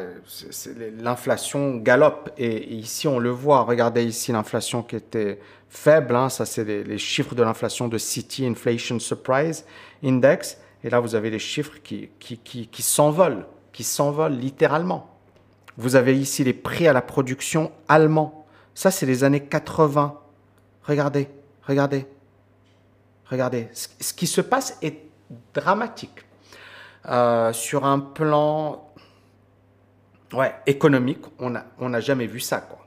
l'inflation 0.99 1.77
galope. 1.77 2.29
Et, 2.37 2.73
ici, 2.73 3.07
on 3.07 3.17
le 3.17 3.29
voit. 3.29 3.63
Regardez 3.63 4.03
ici 4.03 4.31
l'inflation 4.31 4.83
qui 4.83 4.97
était 4.97 5.39
faible. 5.69 6.15
Hein, 6.15 6.29
ça, 6.29 6.45
c'est 6.45 6.65
les, 6.65 6.97
chiffres 6.97 7.33
de 7.33 7.43
l'inflation 7.43 7.87
de 7.87 7.97
City 7.97 8.45
Inflation 8.45 8.99
Surprise 8.99 9.65
Index. 10.03 10.57
Et 10.83 10.89
là, 10.89 10.99
vous 10.99 11.15
avez 11.15 11.29
les 11.29 11.39
chiffres 11.39 11.77
qui 11.81 12.09
s'envolent, 12.79 13.45
qui 13.71 13.83
s'envolent 13.83 14.37
littéralement. 14.37 15.10
Vous 15.77 15.95
avez 15.95 16.17
ici 16.17 16.43
les 16.43 16.53
prix 16.53 16.87
à 16.87 16.93
la 16.93 17.01
production 17.01 17.71
allemands. 17.87 18.45
Ça, 18.73 18.91
c'est 18.91 19.05
les 19.05 19.23
années 19.23 19.43
80. 19.43 20.19
Regardez, 20.83 21.27
regardez, 21.63 22.05
regardez. 23.25 23.69
Ce 23.73 24.13
qui 24.13 24.27
se 24.27 24.41
passe 24.41 24.77
est 24.81 24.97
dramatique. 25.53 26.25
Euh, 27.07 27.51
sur 27.53 27.85
un 27.85 27.99
plan 27.99 28.93
ouais, 30.33 30.53
économique, 30.67 31.21
on 31.39 31.49
n'a 31.49 31.65
on 31.79 31.99
jamais 31.99 32.27
vu 32.27 32.39
ça. 32.39 32.61
Quoi. 32.61 32.85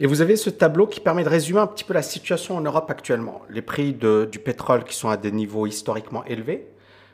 Et 0.00 0.06
vous 0.06 0.20
avez 0.20 0.36
ce 0.36 0.50
tableau 0.50 0.86
qui 0.86 1.00
permet 1.00 1.24
de 1.24 1.28
résumer 1.28 1.60
un 1.60 1.66
petit 1.66 1.84
peu 1.84 1.94
la 1.94 2.02
situation 2.02 2.56
en 2.56 2.60
Europe 2.60 2.90
actuellement. 2.90 3.42
Les 3.48 3.62
prix 3.62 3.92
du 3.92 4.38
pétrole 4.38 4.84
qui 4.84 4.94
sont 4.94 5.08
à 5.08 5.16
des 5.16 5.32
niveaux 5.32 5.66
historiquement 5.66 6.24
élevés, 6.24 6.68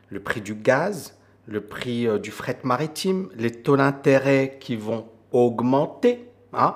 le 0.09 0.21
prix 0.21 0.41
du 0.41 0.55
gaz, 0.55 1.15
le 1.51 1.61
prix 1.61 2.07
euh, 2.07 2.19
du 2.19 2.31
fret 2.31 2.59
maritime, 2.63 3.29
les 3.37 3.51
taux 3.51 3.77
d'intérêt 3.77 4.57
qui 4.61 4.77
vont 4.77 5.07
augmenter, 5.33 6.29
hein, 6.53 6.75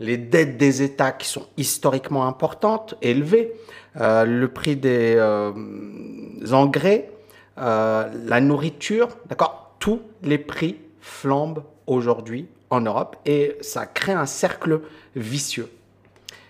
les 0.00 0.18
dettes 0.18 0.58
des 0.58 0.82
États 0.82 1.12
qui 1.12 1.28
sont 1.28 1.46
historiquement 1.56 2.26
importantes, 2.26 2.96
élevées, 3.00 3.52
euh, 3.98 4.24
le 4.24 4.48
prix 4.48 4.76
des 4.76 5.14
euh, 5.16 5.52
engrais, 6.52 7.10
la 7.56 8.40
nourriture, 8.42 9.08
d'accord, 9.30 9.76
tous 9.78 10.02
les 10.22 10.36
prix 10.36 10.76
flambent 11.00 11.62
aujourd'hui 11.86 12.48
en 12.68 12.82
Europe 12.82 13.16
et 13.24 13.56
ça 13.62 13.86
crée 13.86 14.12
un 14.12 14.26
cercle 14.26 14.82
vicieux. 15.14 15.70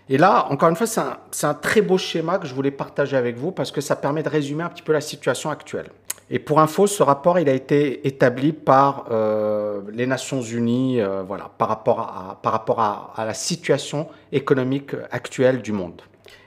Et 0.09 0.19
là, 0.19 0.49
encore 0.51 0.69
une 0.69 0.75
fois, 0.75 0.89
c'est 0.89 1.01
un, 1.01 1.19
un, 1.49 1.55
très 1.55 1.81
beau 1.81 1.97
schéma 1.97 2.39
que 2.39 2.47
je 2.49 2.55
voulais 2.55 2.73
partager 2.73 3.17
avec 3.17 3.37
vous 3.37 3.53
parce 3.53 3.71
que 3.71 3.81
ça 3.81 3.95
permet 3.95 4.25
de 4.25 4.29
résumer 4.29 4.65
un 4.65 4.69
petit 4.69 4.83
peu 4.83 4.93
la 4.93 5.01
situation 5.01 5.51
actuelle. 5.51 5.91
Et 6.29 6.39
pour 6.41 6.59
info, 6.59 6.87
ce 6.87 7.03
rapport, 7.03 7.39
il 7.39 7.49
a 7.49 7.53
été 7.53 8.07
établi 8.07 8.53
par 8.53 9.07
euh, 9.11 9.83
les 9.93 10.07
Nations 10.07 10.43
Unies, 10.43 11.01
euh, 11.01 11.23
voilà, 11.23 11.51
par 11.57 11.69
rapport, 11.69 12.01
à, 12.01 12.39
par 12.43 12.53
rapport 12.53 12.81
à, 12.81 13.25
la 13.25 13.35
situation 13.35 14.09
économique 14.33 14.93
actuelle 15.13 15.63
du 15.63 15.71
monde. 15.71 16.03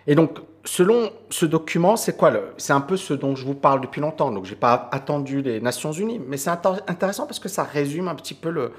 Et 0.05 0.15
donc, 0.15 0.39
selon 0.65 1.11
ce 1.29 1.45
document, 1.45 1.95
c'est 1.95 2.17
quoi 2.17 2.33
C'est 2.57 2.73
un 2.73 2.81
peu 2.81 2.97
ce 2.97 3.13
dont 3.13 3.37
je 3.37 3.45
vous 3.45 3.53
parle 3.53 3.79
depuis 3.79 4.01
longtemps. 4.01 4.31
Donc, 4.31 4.43
j'ai 4.43 4.55
pas 4.55 4.89
attendu 4.91 5.41
les 5.41 5.61
Nations 5.61 5.93
Unies, 5.93 6.19
mais 6.27 6.35
c'est 6.35 6.49
intéressant 6.49 7.25
parce 7.25 7.39
que 7.39 7.49
ça 7.49 7.63
résume 7.63 8.09
un 8.09 8.15
petit 8.15 8.33
peu 8.33 8.49
le, 8.49 8.73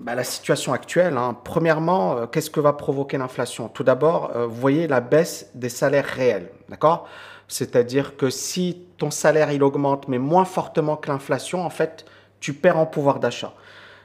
bah, 0.00 0.16
la 0.16 0.24
situation 0.24 0.72
actuelle. 0.72 1.16
Hein. 1.16 1.36
Premièrement, 1.44 2.16
euh, 2.16 2.26
qu'est-ce 2.26 2.50
que 2.50 2.58
va 2.58 2.72
provoquer 2.72 3.16
l'inflation? 3.16 3.68
Tout 3.68 3.84
d'abord, 3.84 4.32
vous 4.34 4.60
voyez 4.60 4.88
la 4.88 5.00
baisse 5.00 5.50
des 5.54 5.68
salaires 5.68 6.06
réels, 6.06 6.50
d'accord? 6.68 7.06
C'est-à-dire 7.48 8.16
que 8.16 8.28
si 8.30 8.84
ton 8.98 9.10
salaire 9.10 9.50
il 9.50 9.62
augmente 9.62 10.06
mais 10.06 10.18
moins 10.18 10.44
fortement 10.44 10.96
que 10.96 11.10
l'inflation, 11.10 11.64
en 11.64 11.70
fait, 11.70 12.04
tu 12.40 12.52
perds 12.52 12.78
en 12.78 12.86
pouvoir 12.86 13.18
d'achat. 13.18 13.54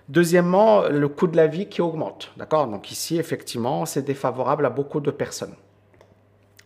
Deuxièmement, 0.10 0.84
le 0.90 1.08
coût 1.08 1.28
de 1.28 1.38
la 1.38 1.48
vie 1.48 1.68
qui 1.68 1.82
augmente. 1.82 2.32
D'accord? 2.38 2.68
Donc 2.68 2.92
ici, 2.92 3.18
effectivement, 3.18 3.86
c'est 3.86 4.02
défavorable 4.02 4.66
à 4.66 4.70
beaucoup 4.70 5.00
de 5.00 5.12
personnes. 5.12 5.56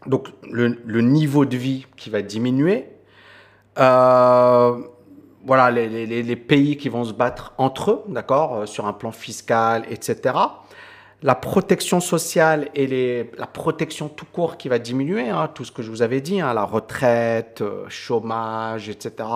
Donc 0.05 0.29
le, 0.43 1.01
niveau 1.01 1.45
de 1.45 1.57
vie 1.57 1.87
qui 1.97 2.09
va 2.09 2.21
diminuer. 2.21 2.87
Euh, 3.79 4.77
voilà, 5.45 5.71
les, 5.71 6.35
pays 6.35 6.77
qui 6.77 6.89
vont 6.89 7.03
se 7.03 7.13
battre 7.13 7.53
entre 7.57 7.91
eux, 7.91 8.03
d'accord, 8.07 8.55
euh, 8.55 8.65
sur 8.65 8.85
un 8.85 8.93
plan 8.93 9.11
fiscal, 9.11 9.85
etc 9.89 10.33
la 11.23 11.35
protection 11.35 11.99
sociale 11.99 12.69
et 12.75 13.29
la 13.37 13.47
protection 13.47 14.07
tout 14.07 14.25
court 14.25 14.57
qui 14.57 14.69
va 14.69 14.77
diminuer, 14.77 15.29
hein, 15.29 15.49
tout 15.53 15.65
ce 15.65 15.71
que 15.71 15.81
je 15.81 15.89
vous 15.89 16.01
avais 16.01 16.21
dit, 16.21 16.41
hein, 16.41 16.53
la 16.53 16.63
retraite, 16.63 17.61
euh, 17.61 17.85
chômage, 17.89 18.87
etc. 18.87 19.27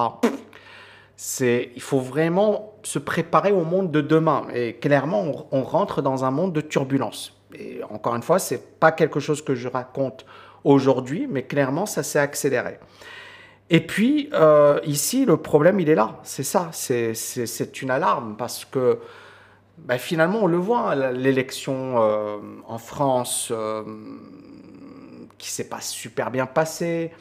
C'est, 1.15 1.71
il 1.75 1.81
faut 1.81 1.99
vraiment 1.99 2.73
se 2.83 2.99
préparer 2.99 3.51
au 3.51 3.63
monde 3.63 3.91
de 3.91 4.01
demain. 4.01 4.45
Et 4.53 4.73
clairement, 4.73 5.47
on, 5.51 5.63
rentre 5.63 6.01
dans 6.01 6.23
un 6.23 6.31
monde 6.31 6.53
de 6.53 6.61
turbulence. 6.61 7.39
Et 7.53 7.81
encore 7.89 8.15
une 8.15 8.23
fois, 8.23 8.39
c'est 8.39 8.79
pas 8.79 8.91
quelque 8.91 9.19
chose 9.19 9.43
que 9.43 9.55
je 9.55 9.67
raconte 9.67 10.25
aujourd'hui, 10.63 11.27
mais 11.29 11.43
clairement, 11.43 11.85
ça 11.85 12.03
s'est 12.03 12.19
accéléré. 12.19 12.79
Et 13.69 13.81
puis, 13.81 14.29
euh, 14.33 14.79
ici, 14.83 15.25
le 15.25 15.37
problème, 15.37 15.79
il 15.79 15.89
est 15.89 15.95
là. 15.95 16.19
C'est 16.23 16.43
ça. 16.43 16.69
C'est, 16.73 17.13
c'est 17.13 17.81
une 17.81 17.89
alarme 17.89 18.35
parce 18.37 18.65
que 18.65 18.99
bah, 19.85 19.97
finalement, 19.97 20.43
on 20.43 20.47
le 20.47 20.57
voit, 20.57 20.95
l'élection 20.95 22.01
euh, 22.01 22.37
en 22.67 22.77
France 22.77 23.49
euh, 23.51 23.83
qui 25.37 25.49
s'est 25.49 25.67
pas 25.67 25.81
super 25.81 26.29
bien 26.29 26.45
passée, 26.45 27.11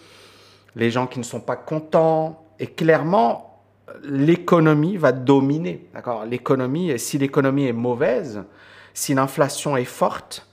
les 0.76 0.90
gens 0.90 1.06
qui 1.06 1.18
ne 1.18 1.24
sont 1.24 1.40
pas 1.40 1.56
contents, 1.56 2.44
et 2.58 2.66
clairement, 2.66 3.62
l'économie 4.02 4.98
va 4.98 5.12
dominer. 5.12 5.88
D'accord? 5.94 6.26
L'économie, 6.26 6.98
si 6.98 7.16
l'économie 7.18 7.66
est 7.66 7.72
mauvaise, 7.72 8.44
si 8.92 9.14
l'inflation 9.14 9.76
est 9.76 9.84
forte, 9.84 10.46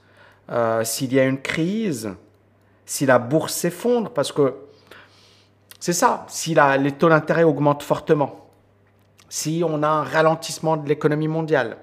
euh, 0.50 0.84
s'il 0.84 1.12
y 1.12 1.20
a 1.20 1.24
une 1.24 1.40
crise, 1.40 2.14
si 2.86 3.04
la 3.04 3.18
bourse 3.18 3.54
s'effondre, 3.54 4.10
parce 4.10 4.32
que 4.32 4.54
c'est 5.78 5.92
ça, 5.92 6.24
si 6.28 6.56
les 6.80 6.92
taux 6.92 7.10
d'intérêt 7.10 7.44
augmentent 7.44 7.82
fortement, 7.82 8.48
si 9.28 9.62
on 9.64 9.82
a 9.82 9.88
un 9.88 10.02
ralentissement 10.02 10.78
de 10.78 10.88
l'économie 10.88 11.28
mondiale, 11.28 11.76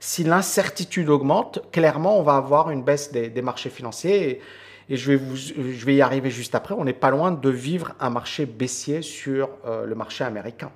si 0.00 0.24
l'incertitude 0.24 1.08
augmente, 1.08 1.60
clairement, 1.72 2.18
on 2.18 2.22
va 2.22 2.36
avoir 2.36 2.70
une 2.70 2.82
baisse 2.82 3.10
des, 3.12 3.42
marchés 3.42 3.70
financiers. 3.70 4.40
Et, 4.88 4.96
je, 4.96 5.12
vais 5.12 5.96
y 5.96 6.02
arriver 6.02 6.30
juste 6.30 6.54
après. 6.54 6.74
On 6.74 6.84
n'est 6.84 6.92
pas 6.92 7.10
loin 7.10 7.30
de 7.30 7.50
vivre 7.50 7.94
un 8.00 8.10
marché 8.10 8.46
baissier 8.46 9.02
sur 9.02 9.50
euh, 9.66 9.84
le 9.84 9.94
marché 9.94 10.24
américain. 10.24 10.70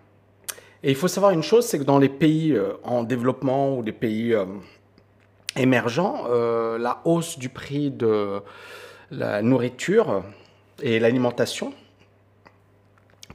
Et 0.83 0.91
il 0.91 0.97
faut 0.97 1.09
savoir 1.09 1.33
une 1.33 1.43
chose, 1.43 1.65
c'est 1.65 1.79
que 1.79 1.85
dans 1.85 1.99
les 1.99 2.09
pays 2.09 2.53
euh, 2.53 2.75
en 2.83 3.05
développement 3.05 3.75
ou 3.75 3.83
les 3.83 3.93
pays 3.93 4.35
euh, 4.35 4.45
émergents, 5.57 6.27
la 6.29 7.01
hausse 7.05 7.39
du 7.39 7.51
prix 7.51 7.91
de 7.91 8.41
la 9.11 9.43
nourriture 9.43 10.25
et 10.83 10.99
l'alimentation 10.99 11.75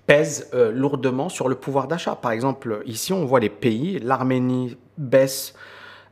pèse 0.07 0.49
lourdement 0.51 1.29
sur 1.29 1.47
le 1.47 1.53
pouvoir 1.53 1.87
d'achat. 1.87 2.15
Par 2.15 2.31
exemple, 2.31 2.81
ici, 2.87 3.13
on 3.13 3.23
voit 3.25 3.39
les 3.39 3.51
pays, 3.51 3.99
l'Arménie 3.99 4.77
baisse 4.97 5.53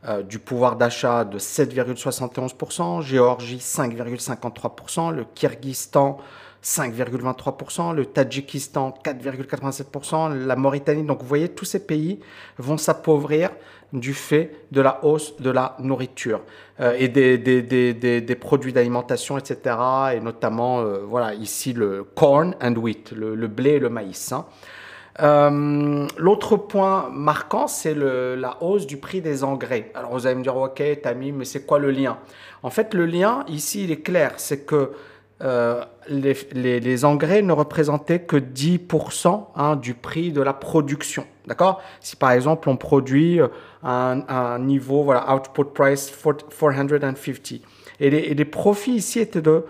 euh, 0.04 0.22
du 0.22 0.38
pouvoir 0.38 0.76
d'achat 0.76 1.24
de 1.24 1.38
7,71%, 1.38 3.02
Géorgie 3.02 3.58
5,53%, 3.58 5.14
le 5.14 5.24
Kyrgyzstan 5.34 6.18
5,23%, 6.62 7.94
le 7.94 8.06
Tadjikistan 8.06 8.92
4,87%, 9.04 10.34
la 10.34 10.56
Mauritanie. 10.56 11.04
Donc 11.04 11.22
vous 11.22 11.28
voyez, 11.28 11.48
tous 11.48 11.64
ces 11.64 11.78
pays 11.78 12.18
vont 12.58 12.76
s'appauvrir 12.76 13.50
du 13.92 14.14
fait 14.14 14.50
de 14.72 14.80
la 14.80 15.04
hausse 15.04 15.36
de 15.40 15.50
la 15.50 15.76
nourriture 15.78 16.40
euh, 16.80 16.96
et 16.98 17.08
des, 17.08 18.34
produits 18.34 18.72
d'alimentation, 18.72 19.38
etc. 19.38 19.76
Et 20.14 20.20
notamment, 20.20 20.80
euh, 20.80 20.98
voilà, 21.06 21.34
ici 21.34 21.72
le 21.72 22.04
corn 22.14 22.56
and 22.60 22.74
wheat, 22.74 23.12
le, 23.12 23.46
blé 23.46 23.70
et 23.70 23.78
le 23.78 23.88
maïs. 23.88 24.32
Hein. 24.32 24.44
Euh, 25.20 26.06
l'autre 26.18 26.56
point 26.56 27.08
marquant, 27.10 27.66
c'est 27.66 27.94
la 27.94 28.62
hausse 28.62 28.86
du 28.86 28.98
prix 28.98 29.20
des 29.20 29.44
engrais. 29.44 29.90
Alors 29.94 30.12
vous 30.12 30.26
allez 30.26 30.36
me 30.36 30.42
dire, 30.42 30.56
ok, 30.56 30.82
Tammy, 31.02 31.32
mais 31.32 31.44
c'est 31.44 31.64
quoi 31.64 31.78
le 31.78 31.90
lien? 31.90 32.18
En 32.62 32.70
fait, 32.70 32.94
le 32.94 33.06
lien 33.06 33.44
ici, 33.48 33.84
il 33.84 33.90
est 33.90 34.02
clair, 34.02 34.32
c'est 34.36 34.66
que 34.66 34.92
euh, 35.42 35.84
les, 36.08 37.04
engrais 37.04 37.42
ne 37.42 37.52
représentaient 37.52 38.20
que 38.20 38.36
10% 38.36 39.48
hein, 39.54 39.76
du 39.76 39.94
prix 39.94 40.32
de 40.32 40.40
la 40.40 40.54
production. 40.54 41.26
D'accord? 41.46 41.82
Si 42.00 42.16
par 42.16 42.32
exemple 42.32 42.70
on 42.70 42.76
produit 42.76 43.40
un, 43.82 44.22
un, 44.28 44.58
niveau, 44.58 45.04
voilà, 45.04 45.34
output 45.34 45.64
price 45.64 46.10
450, 46.10 47.62
et 48.00 48.10
les, 48.10 48.18
et 48.18 48.34
les 48.34 48.44
profits 48.46 48.94
ici 48.94 49.20
étaient 49.20 49.42
de 49.42 49.64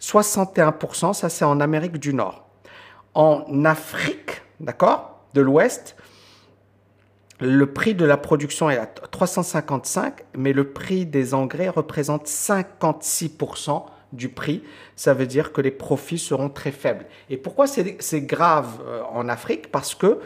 61%, 0.00 1.14
ça 1.14 1.28
c'est 1.30 1.46
en 1.46 1.60
Amérique 1.60 1.98
du 1.98 2.12
Nord. 2.12 2.46
En 3.14 3.64
Afrique, 3.64 4.42
d'accord, 4.60 5.20
de 5.34 5.40
l'Ouest, 5.40 5.96
le 7.40 7.66
prix 7.66 7.94
de 7.94 8.04
la 8.04 8.16
production 8.16 8.70
est 8.70 8.78
à 8.78 8.86
355, 8.86 10.24
mais 10.36 10.52
le 10.52 10.72
prix 10.72 11.04
des 11.04 11.34
engrais 11.34 11.68
représente 11.68 12.26
56% 12.26 13.84
du 14.12 14.28
prix. 14.28 14.62
Ça 14.94 15.12
veut 15.12 15.26
dire 15.26 15.52
que 15.52 15.60
les 15.60 15.70
profits 15.70 16.18
seront 16.18 16.48
très 16.48 16.70
faibles. 16.70 17.04
Et 17.28 17.36
pourquoi 17.36 17.66
c'est 17.66 18.20
grave 18.22 18.80
euh, 18.86 19.02
en 19.12 19.28
Afrique? 19.28 19.70
Parce 19.70 19.94
que 19.94 20.20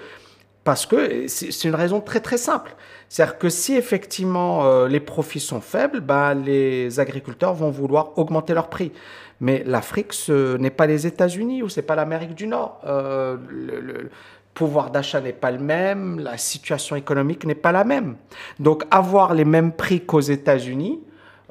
parce 0.62 0.84
que 0.84 1.26
c'est 1.26 1.64
une 1.64 1.74
raison 1.74 2.02
très 2.02 2.20
très 2.20 2.36
simple. 2.36 2.76
C'est-à-dire 3.08 3.38
que 3.38 3.48
si 3.48 3.74
effectivement 3.74 4.66
euh, 4.66 4.88
les 4.88 5.00
profits 5.00 5.40
sont 5.40 5.62
faibles, 5.62 6.00
bah, 6.00 6.34
les 6.34 7.00
agriculteurs 7.00 7.54
vont 7.54 7.70
vouloir 7.70 8.16
augmenter 8.18 8.52
leur 8.52 8.68
prix. 8.68 8.92
Mais 9.40 9.62
l'Afrique, 9.66 10.12
ce 10.12 10.56
n'est 10.56 10.70
pas 10.70 10.86
les 10.86 11.06
États-Unis 11.06 11.62
ou 11.62 11.68
c'est 11.68 11.82
pas 11.82 11.94
l'Amérique 11.94 12.34
du 12.34 12.46
Nord. 12.46 12.80
Euh, 12.84 13.36
le, 13.48 14.10
pouvoir 14.52 14.90
d'achat 14.90 15.20
n'est 15.20 15.32
pas 15.32 15.50
le 15.50 15.58
même, 15.58 16.18
la 16.18 16.36
situation 16.36 16.96
économique 16.96 17.46
n'est 17.46 17.54
pas 17.54 17.72
la 17.72 17.84
même. 17.84 18.16
Donc 18.58 18.84
avoir 18.90 19.32
les 19.32 19.44
mêmes 19.44 19.72
prix 19.72 20.04
qu'aux 20.04 20.20
États-Unis, 20.20 21.00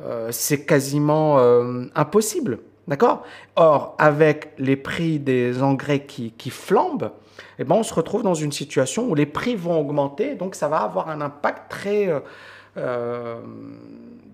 euh, 0.04 0.28
c'est 0.32 0.65
quasiment 0.65 1.39
euh, 1.39 1.86
impossible. 1.95 2.60
D'accord? 2.88 3.23
Or, 3.56 3.95
avec 3.99 4.54
les 4.58 4.75
prix 4.75 5.19
des 5.19 5.62
engrais 5.62 6.06
qui, 6.06 6.32
qui 6.32 6.49
flambent, 6.49 7.12
eh 7.58 7.63
ben, 7.63 7.75
on 7.75 7.84
se 7.84 7.93
retrouve 7.93 8.23
dans 8.23 8.34
une 8.34 8.52
situation 8.52 9.10
où 9.10 9.15
les 9.15 9.28
prix 9.28 9.56
vont 9.56 9.80
augmenter, 9.80 10.36
donc 10.36 10.56
ça 10.56 10.67
va 10.67 10.78
avoir 10.78 11.10
un 11.10 11.21
impact 11.21 11.69
très 11.69 12.10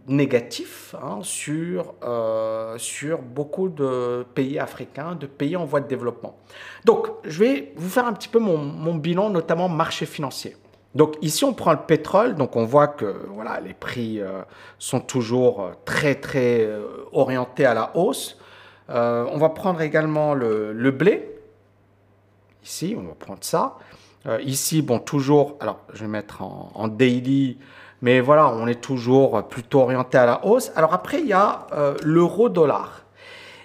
négatif 0.08 0.96
hein, 1.02 1.20
sur, 1.22 1.96
euh, 2.04 2.78
sur 2.78 3.22
beaucoup 3.22 3.70
de 3.70 4.26
pays 4.36 4.60
africains, 4.60 5.16
de 5.16 5.26
pays 5.26 5.56
en 5.56 5.66
voie 5.66 5.82
de 5.82 5.88
développement. 5.88 6.38
Donc, 6.84 7.08
je 7.24 7.40
vais 7.40 7.74
vous 7.76 7.90
faire 7.90 8.06
un 8.06 8.14
petit 8.14 8.28
peu 8.28 8.40
mon, 8.40 8.96
bilan, 8.96 9.30
notamment 9.30 9.70
marché 9.70 10.06
financier. 10.06 10.56
Donc 10.94 11.18
ici, 11.22 11.44
on 11.44 11.54
prend 11.54 11.74
le 11.74 11.86
pétrole, 11.86 12.36
donc 12.36 12.56
on 12.56 12.64
voit 12.64 12.88
que 12.88 13.26
voilà, 13.30 13.60
les 13.60 13.74
prix 13.74 14.22
euh, 14.22 14.44
sont 14.80 15.02
toujours 15.02 15.62
euh, 15.62 15.72
très 15.84 16.16
très 16.16 16.70
orientés 17.12 17.66
à 17.66 17.74
la 17.74 17.98
hausse. 17.98 18.38
on 18.88 19.38
va 19.38 19.50
prendre 19.50 19.82
également 19.82 20.34
le, 20.34 20.92
blé. 20.92 21.32
Ici, 22.64 22.96
on 22.98 23.04
va 23.04 23.14
prendre 23.14 23.44
ça. 23.44 23.78
ici, 24.42 24.82
bon, 24.82 25.00
toujours, 25.00 25.58
alors 25.60 25.80
je 25.94 26.02
vais 26.06 26.10
mettre 26.10 26.44
en 26.44 26.88
daily 26.88 27.58
mais 28.02 28.20
voilà, 28.20 28.50
on 28.50 28.68
est 28.68 28.82
toujours 28.82 29.48
plutôt 29.48 29.82
orienté 29.82 30.18
à 30.18 30.26
la 30.26 30.46
hausse. 30.46 30.72
Alors 30.76 30.94
après, 30.94 31.22
il 31.22 31.28
y 31.28 31.34
a 31.34 31.68
euh, 31.74 31.96
l'euro-dollar. 32.04 33.04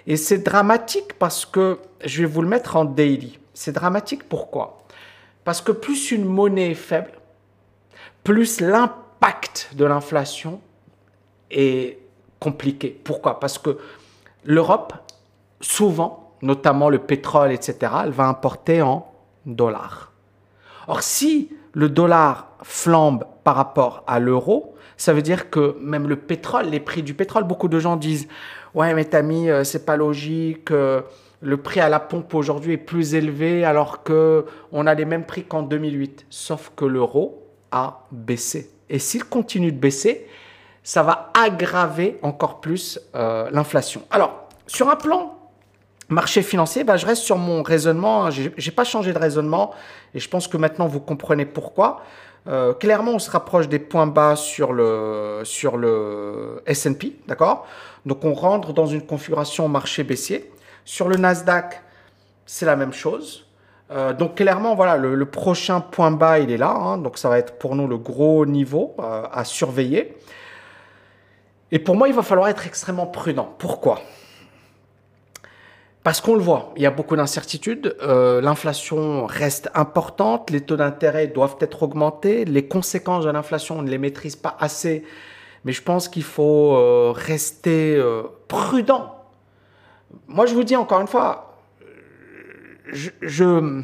Et 0.07 0.17
c'est 0.17 0.39
dramatique 0.39 1.13
parce 1.19 1.45
que, 1.45 1.79
je 2.03 2.21
vais 2.21 2.27
vous 2.27 2.41
le 2.41 2.47
mettre 2.47 2.75
en 2.75 2.85
daily. 2.85 3.39
C'est 3.53 3.73
dramatique 3.73 4.27
pourquoi? 4.27 4.79
Parce 5.43 5.61
que 5.61 5.71
plus 5.71 6.11
une 6.11 6.25
monnaie 6.25 6.71
est 6.71 6.75
faible, 6.75 7.11
plus 8.23 8.61
l'impact 8.61 9.71
de 9.75 9.85
l'inflation 9.85 10.61
est 11.49 11.99
compliqué. 12.39 12.99
Pourquoi? 13.03 13.39
Parce 13.39 13.57
que 13.57 13.77
l'Europe, 14.43 14.93
souvent, 15.59 16.33
notamment 16.41 16.89
le 16.89 16.99
pétrole, 16.99 17.51
etc., 17.51 17.93
elle 18.03 18.11
va 18.11 18.27
importer 18.27 18.81
en 18.81 19.11
dollars. 19.45 20.11
Or, 20.87 21.03
si 21.03 21.55
le 21.73 21.89
dollar 21.89 22.49
flambe 22.63 23.25
par 23.43 23.55
rapport 23.55 24.03
à 24.07 24.19
l'euro, 24.19 24.75
ça 24.97 25.13
veut 25.13 25.21
dire 25.21 25.49
que 25.49 25.75
même 25.81 26.07
le 26.07 26.15
pétrole, 26.15 26.67
les 26.67 26.79
prix 26.79 27.03
du 27.03 27.13
pétrole, 27.13 27.43
beaucoup 27.43 27.67
de 27.67 27.79
gens 27.79 27.95
disent 27.95 28.27
Ouais, 28.73 28.93
mais 28.93 29.05
Tami, 29.05 29.49
euh, 29.49 29.63
c'est 29.63 29.85
pas 29.85 29.97
logique, 29.97 30.71
euh, 30.71 31.01
le 31.41 31.57
prix 31.57 31.79
à 31.79 31.89
la 31.89 31.99
pompe 31.99 32.33
aujourd'hui 32.33 32.73
est 32.73 32.77
plus 32.77 33.15
élevé 33.15 33.65
alors 33.65 34.03
que 34.03 34.45
on 34.71 34.85
a 34.85 34.93
les 34.93 35.05
mêmes 35.05 35.25
prix 35.25 35.43
qu'en 35.43 35.63
2008. 35.63 36.27
Sauf 36.29 36.71
que 36.75 36.85
l'euro 36.85 37.47
a 37.71 38.05
baissé. 38.11 38.69
Et 38.89 38.99
s'il 38.99 39.23
continue 39.23 39.71
de 39.71 39.79
baisser, 39.79 40.27
ça 40.83 41.03
va 41.03 41.31
aggraver 41.33 42.19
encore 42.21 42.61
plus 42.61 42.99
euh, 43.15 43.49
l'inflation. 43.51 44.03
Alors, 44.11 44.47
sur 44.67 44.89
un 44.89 44.95
plan 44.95 45.37
marché 46.09 46.41
financier, 46.41 46.83
bah, 46.83 46.97
je 46.97 47.05
reste 47.05 47.23
sur 47.23 47.37
mon 47.37 47.63
raisonnement. 47.63 48.29
Je 48.29 48.49
n'ai 48.49 48.71
pas 48.75 48.83
changé 48.83 49.13
de 49.13 49.17
raisonnement 49.17 49.73
et 50.13 50.19
je 50.19 50.29
pense 50.29 50.47
que 50.47 50.57
maintenant 50.57 50.87
vous 50.87 50.99
comprenez 50.99 51.45
pourquoi. 51.45 52.01
Euh, 52.47 52.73
clairement, 52.73 53.11
on 53.13 53.19
se 53.19 53.29
rapproche 53.29 53.67
des 53.67 53.79
points 53.79 54.07
bas 54.07 54.35
sur 54.35 54.73
le, 54.73 55.41
sur 55.43 55.77
le 55.77 56.61
S&P, 56.65 57.17
d'accord? 57.27 57.67
Donc, 58.05 58.25
on 58.25 58.33
rentre 58.33 58.73
dans 58.73 58.87
une 58.87 59.05
configuration 59.05 59.67
marché 59.67 60.03
baissier. 60.03 60.51
Sur 60.85 61.07
le 61.07 61.17
Nasdaq, 61.17 61.81
c'est 62.45 62.65
la 62.65 62.75
même 62.75 62.93
chose. 62.93 63.45
Euh, 63.91 64.13
donc, 64.13 64.35
clairement, 64.35 64.73
voilà, 64.73 64.97
le, 64.97 65.25
prochain 65.25 65.81
point 65.81 66.11
bas, 66.11 66.39
il 66.39 66.51
est 66.51 66.57
là. 66.57 66.71
Hein. 66.71 66.97
donc, 66.97 67.17
ça 67.17 67.29
va 67.29 67.37
être 67.37 67.57
pour 67.59 67.75
nous 67.75 67.87
le 67.87 67.97
gros 67.97 68.45
niveau 68.45 68.95
euh, 68.99 69.23
à 69.31 69.43
surveiller. 69.43 70.17
Et 71.71 71.79
pour 71.79 71.95
moi, 71.95 72.07
il 72.07 72.15
va 72.15 72.23
falloir 72.23 72.47
être 72.47 72.65
extrêmement 72.65 73.05
prudent. 73.05 73.53
Pourquoi? 73.59 74.01
Parce 76.03 76.19
qu'on 76.19 76.35
le 76.35 76.41
voit, 76.41 76.73
il 76.75 76.81
y 76.81 76.87
a 76.87 76.91
beaucoup 76.91 77.15
d'incertitudes, 77.15 77.95
euh, 78.01 78.41
l'inflation 78.41 79.27
reste 79.27 79.69
importante, 79.75 80.49
les 80.49 80.61
taux 80.61 80.75
d'intérêt 80.75 81.27
doivent 81.27 81.57
être 81.59 81.83
augmentés, 81.83 82.43
les 82.45 82.67
conséquences 82.67 83.25
de 83.25 83.29
l'inflation, 83.29 83.79
on 83.79 83.81
ne 83.83 83.89
les 83.89 83.99
maîtrise 83.99 84.35
pas 84.35 84.57
assez, 84.59 85.03
mais 85.63 85.73
je 85.73 85.83
pense 85.83 86.09
qu'il 86.09 86.23
faut 86.23 86.75
euh, 86.75 87.13
rester 87.15 87.95
euh, 87.95 88.23
prudent. 88.47 89.15
Moi, 90.27 90.47
je 90.47 90.55
vous 90.55 90.63
dis 90.63 90.75
encore 90.75 91.01
une 91.01 91.07
fois, 91.07 91.55
je, 92.91 93.81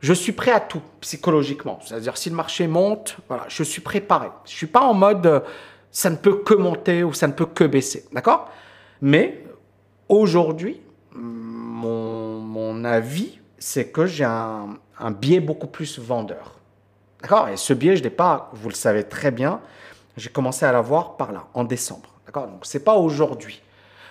Je 0.00 0.12
suis 0.12 0.32
prêt 0.32 0.52
à 0.52 0.60
tout 0.60 0.80
psychologiquement. 1.00 1.80
C'est-à-dire 1.84 2.16
si 2.16 2.30
le 2.30 2.36
marché 2.36 2.66
monte, 2.66 3.18
voilà, 3.28 3.44
je 3.48 3.62
suis 3.62 3.82
préparé. 3.82 4.28
Je 4.46 4.52
suis 4.52 4.66
pas 4.66 4.80
en 4.80 4.94
mode 4.94 5.44
ça 5.90 6.10
ne 6.10 6.16
peut 6.16 6.36
que 6.36 6.54
monter 6.54 7.02
ou 7.02 7.12
ça 7.12 7.26
ne 7.26 7.32
peut 7.32 7.46
que 7.46 7.64
baisser. 7.64 8.04
D'accord? 8.12 8.50
Mais 9.00 9.42
aujourd'hui, 10.08 10.80
mon, 11.12 12.40
mon 12.40 12.84
avis, 12.84 13.38
c'est 13.58 13.88
que 13.88 14.06
j'ai 14.06 14.24
un, 14.24 14.78
un 14.98 15.10
biais 15.10 15.40
beaucoup 15.40 15.66
plus 15.66 15.98
vendeur. 15.98 16.58
D'accord? 17.22 17.48
Et 17.48 17.56
ce 17.56 17.72
biais, 17.72 17.96
je 17.96 18.00
ne 18.00 18.04
l'ai 18.04 18.14
pas, 18.14 18.50
vous 18.52 18.68
le 18.68 18.74
savez 18.74 19.04
très 19.04 19.30
bien, 19.30 19.60
j'ai 20.16 20.30
commencé 20.30 20.64
à 20.64 20.72
l'avoir 20.72 21.16
par 21.16 21.32
là, 21.32 21.46
en 21.54 21.64
décembre. 21.64 22.10
D'accord? 22.26 22.46
Donc, 22.46 22.66
ce 22.66 22.78
n'est 22.78 22.84
pas 22.84 22.96
aujourd'hui. 22.96 23.62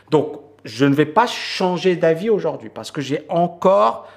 Donc, 0.09 0.39
je 0.65 0.85
ne 0.85 0.93
vais 0.93 1.05
pas 1.05 1.27
changer 1.27 1.95
d'avis 1.95 2.29
aujourd'hui 2.29 2.69
parce 2.69 2.91
que 2.91 3.01
j'ai 3.01 3.25
encore 3.29 4.07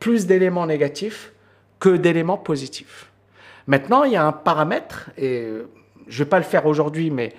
plus 0.00 0.26
d'éléments 0.26 0.66
négatifs 0.66 1.32
que 1.80 1.90
d'éléments 1.90 2.38
positifs. 2.38 3.10
Maintenant, 3.66 4.04
il 4.04 4.12
y 4.12 4.16
a 4.16 4.24
un 4.24 4.32
paramètre, 4.32 5.10
et 5.18 5.48
je 6.06 6.14
ne 6.14 6.24
vais 6.24 6.28
pas 6.28 6.38
le 6.38 6.44
faire 6.44 6.64
aujourd'hui, 6.66 7.10
mais 7.10 7.34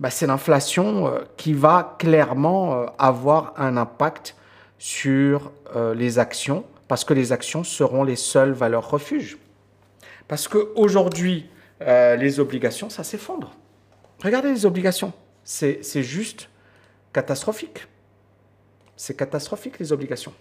bah, 0.00 0.10
c'est 0.10 0.26
l'inflation 0.26 1.08
euh, 1.08 1.20
qui 1.36 1.52
va 1.52 1.96
clairement 1.98 2.74
euh, 2.74 2.86
avoir 2.98 3.54
un 3.56 3.76
impact 3.76 4.36
sur 4.78 5.52
euh, 5.74 5.94
les 5.94 6.18
actions, 6.18 6.64
parce 6.88 7.04
que 7.04 7.14
les 7.14 7.32
actions 7.32 7.64
seront 7.64 8.04
les 8.04 8.16
seules 8.16 8.52
valeurs 8.52 8.90
refuges. 8.90 9.38
Parce 10.28 10.48
qu'aujourd'hui, 10.48 11.48
les 11.80 12.40
obligations, 12.40 12.90
ça 12.90 13.04
s'effondre. 13.04 13.54
Regardez 14.22 14.50
les 14.50 14.66
obligations, 14.66 15.12
c'est 15.44 15.82
juste 16.02 16.48
catastrophique. 17.12 17.86
C'est 18.96 19.14
catastrophique 19.14 19.78
les 19.78 19.92
obligations. 19.92 20.32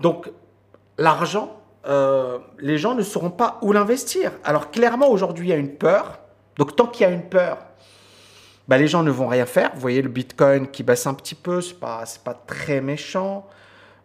Donc, 0.00 0.30
l'argent, 0.98 1.60
euh, 1.86 2.38
les 2.58 2.78
gens 2.78 2.94
ne 2.94 3.02
sauront 3.02 3.30
pas 3.30 3.58
où 3.62 3.72
l'investir. 3.72 4.32
Alors, 4.44 4.70
clairement, 4.70 5.08
aujourd'hui, 5.08 5.46
il 5.46 5.50
y 5.50 5.52
a 5.52 5.56
une 5.56 5.74
peur. 5.74 6.18
Donc, 6.58 6.76
tant 6.76 6.86
qu'il 6.86 7.06
y 7.06 7.10
a 7.10 7.12
une 7.12 7.22
peur, 7.22 7.56
bah, 8.68 8.76
les 8.76 8.86
gens 8.86 9.02
ne 9.02 9.10
vont 9.10 9.28
rien 9.28 9.46
faire. 9.46 9.70
Vous 9.74 9.80
voyez 9.80 10.02
le 10.02 10.10
Bitcoin 10.10 10.68
qui 10.68 10.82
baisse 10.82 11.06
un 11.06 11.14
petit 11.14 11.34
peu, 11.34 11.62
ce 11.62 11.72
n'est 11.72 11.80
pas, 11.80 12.04
pas 12.22 12.34
très 12.34 12.82
méchant. 12.82 13.46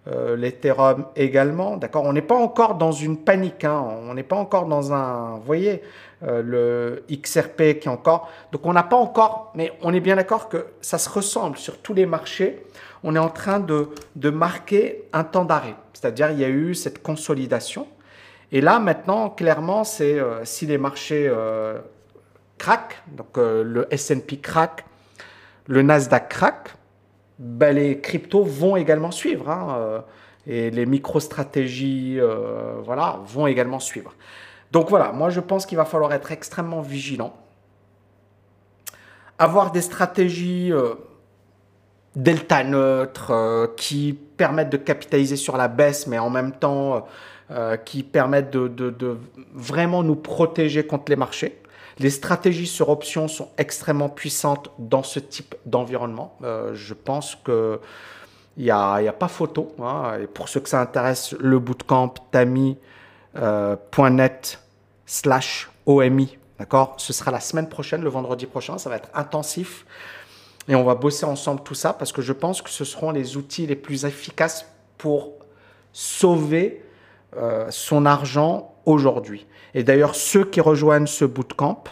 Euh, 0.07 0.37
L'Ethereum 0.37 1.05
également. 1.17 1.75
D'accord 1.75 2.05
On 2.05 2.13
n'est 2.13 2.21
pas 2.21 2.35
encore 2.35 2.75
dans 2.75 2.93
une 2.93 3.17
panique. 3.17 3.65
Hein. 3.65 3.83
On 4.07 4.13
n'est 4.13 4.23
pas 4.23 4.37
encore 4.37 4.67
dans 4.67 4.93
un. 4.93 5.35
Vous 5.35 5.45
voyez, 5.45 5.81
euh, 6.23 6.41
le 6.41 7.03
XRP 7.11 7.79
qui 7.79 7.87
est 7.87 7.91
encore. 7.91 8.29
Donc, 8.53 8.65
on 8.65 8.71
n'a 8.71 8.83
pas 8.83 8.95
encore. 8.95 9.51
Mais 9.55 9.73
on 9.81 9.93
est 9.93 9.99
bien 9.99 10.15
d'accord 10.15 10.47
que 10.47 10.67
ça 10.79 10.97
se 10.97 11.09
ressemble 11.09 11.57
sur 11.57 11.81
tous 11.81 11.93
les 11.93 12.05
marchés 12.05 12.63
on 13.03 13.15
est 13.15 13.19
en 13.19 13.29
train 13.29 13.59
de, 13.59 14.29
marquer 14.29 15.03
un 15.13 15.23
temps 15.23 15.45
d'arrêt. 15.45 15.75
C'est-à-dire 15.93 16.31
il 16.31 16.39
y 16.39 16.45
a 16.45 16.49
eu 16.49 16.73
cette 16.73 17.03
consolidation. 17.03 17.87
Et 18.51 18.61
là, 18.61 18.79
maintenant, 18.79 19.29
clairement, 19.29 19.83
c'est 19.83 20.19
euh, 20.19 20.45
si 20.45 20.65
les 20.65 20.77
marchés 20.77 21.27
euh, 22.53 22.63
craquent, 22.63 23.01
donc 23.07 23.37
euh, 23.37 23.63
le 23.63 23.87
S&P 23.91 24.37
craque, 24.37 24.85
le 25.67 25.81
Nasdaq 25.81 26.29
craque, 26.29 26.75
ben, 27.39 27.75
les 27.75 27.99
cryptos 27.99 28.43
vont 28.43 28.75
également 28.75 29.11
suivre. 29.11 29.49
Hein, 29.49 30.03
et 30.45 30.71
les 30.71 30.85
micro-stratégies 30.85 32.19
voilà, 32.83 33.19
vont 33.25 33.47
également 33.47 33.79
suivre. 33.79 34.13
Donc 34.71 34.89
voilà, 34.89 35.13
moi 35.13 35.29
je 35.29 35.39
pense 35.39 35.65
qu'il 35.65 35.77
va 35.77 35.85
falloir 35.85 36.13
être 36.13 36.31
extrêmement 36.31 36.81
vigilant. 36.81 37.33
Avoir 39.39 39.71
des 39.71 39.81
stratégies 39.81 40.73
delta 42.15 42.63
neutre, 42.63 43.31
euh, 43.31 43.67
qui 43.75 44.13
permettent 44.13 44.69
de 44.69 44.77
capitaliser 44.77 45.35
sur 45.35 45.57
la 45.57 45.67
baisse, 45.67 46.07
mais 46.07 46.19
en 46.19 46.29
même 46.29 46.51
temps 46.51 47.07
euh, 47.51 47.77
qui 47.77 48.03
permettent 48.03 48.51
de, 48.51 49.17
vraiment 49.53 50.03
nous 50.03 50.15
protéger 50.15 50.85
contre 50.85 51.05
les 51.09 51.15
marchés. 51.15 51.59
Les 51.99 52.09
stratégies 52.09 52.67
sur 52.67 52.89
options 52.89 53.27
sont 53.27 53.49
extrêmement 53.57 54.09
puissantes 54.09 54.71
dans 54.79 55.03
ce 55.03 55.19
type 55.19 55.55
d'environnement. 55.65 56.37
Euh, 56.43 56.73
je 56.73 56.93
pense 56.93 57.35
que 57.35 57.79
il 58.57 58.65
n'y 58.65 58.71
a, 58.71 58.93
a, 58.93 59.11
pas 59.13 59.27
photo. 59.27 59.73
Hein. 59.81 60.19
Pour 60.33 60.47
ceux 60.47 60.59
que 60.59 60.69
ça 60.69 60.79
intéresse, 60.79 61.33
le 61.39 61.57
bootcamp 61.57 62.13
tami.net 62.31 62.79
slash 65.07 65.71
OMI. 65.87 66.37
D'accord? 66.59 66.93
Ce 66.97 67.13
sera 67.13 67.31
la 67.31 67.39
semaine 67.39 67.67
prochaine, 67.67 68.03
le 68.03 68.09
vendredi 68.09 68.45
prochain. 68.45 68.77
Ça 68.77 68.91
va 68.91 68.97
être 68.97 69.09
intensif. 69.15 69.85
Et 70.67 70.75
on 70.75 70.83
va 70.83 70.95
bosser 70.95 71.25
ensemble 71.25 71.63
tout 71.63 71.73
ça 71.73 71.93
parce 71.93 72.11
que 72.11 72.21
je 72.21 72.33
pense 72.33 72.61
que 72.61 72.69
ce 72.69 72.85
seront 72.85 73.11
les 73.11 73.37
outils 73.37 73.65
les 73.67 73.75
plus 73.75 74.05
efficaces 74.05 74.65
pour 74.97 75.33
sauver 75.91 76.85
euh, 77.35 77.67
son 77.69 78.05
argent 78.05 78.72
aujourd'hui. 78.85 79.45
Et 79.73 79.83
d'ailleurs, 79.83 80.15
ceux 80.15 80.45
qui 80.45 80.61
rejoignent 80.61 81.07
ce 81.07 81.25
bootcamp, 81.25 81.83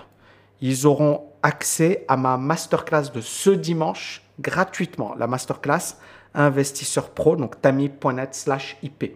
ils 0.62 0.86
auront 0.86 1.23
accès 1.43 2.06
à 2.08 2.17
ma 2.17 2.38
masterclass 2.38 3.12
de 3.13 3.21
ce 3.21 3.49
dimanche 3.49 4.23
gratuitement. 4.39 5.15
La 5.17 5.27
masterclass 5.27 5.95
investisseur 6.34 7.10
pro, 7.10 7.36
donc 7.36 7.62
tami.net 7.62 8.34
slash 8.34 8.77
IP. 8.84 9.12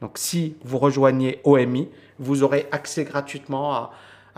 Donc 0.00 0.18
si 0.18 0.56
vous 0.64 0.78
rejoignez 0.78 1.40
OMI, 1.44 1.88
vous 2.18 2.42
aurez 2.42 2.68
accès 2.70 3.04
gratuitement 3.04 3.74
à, 3.74 3.90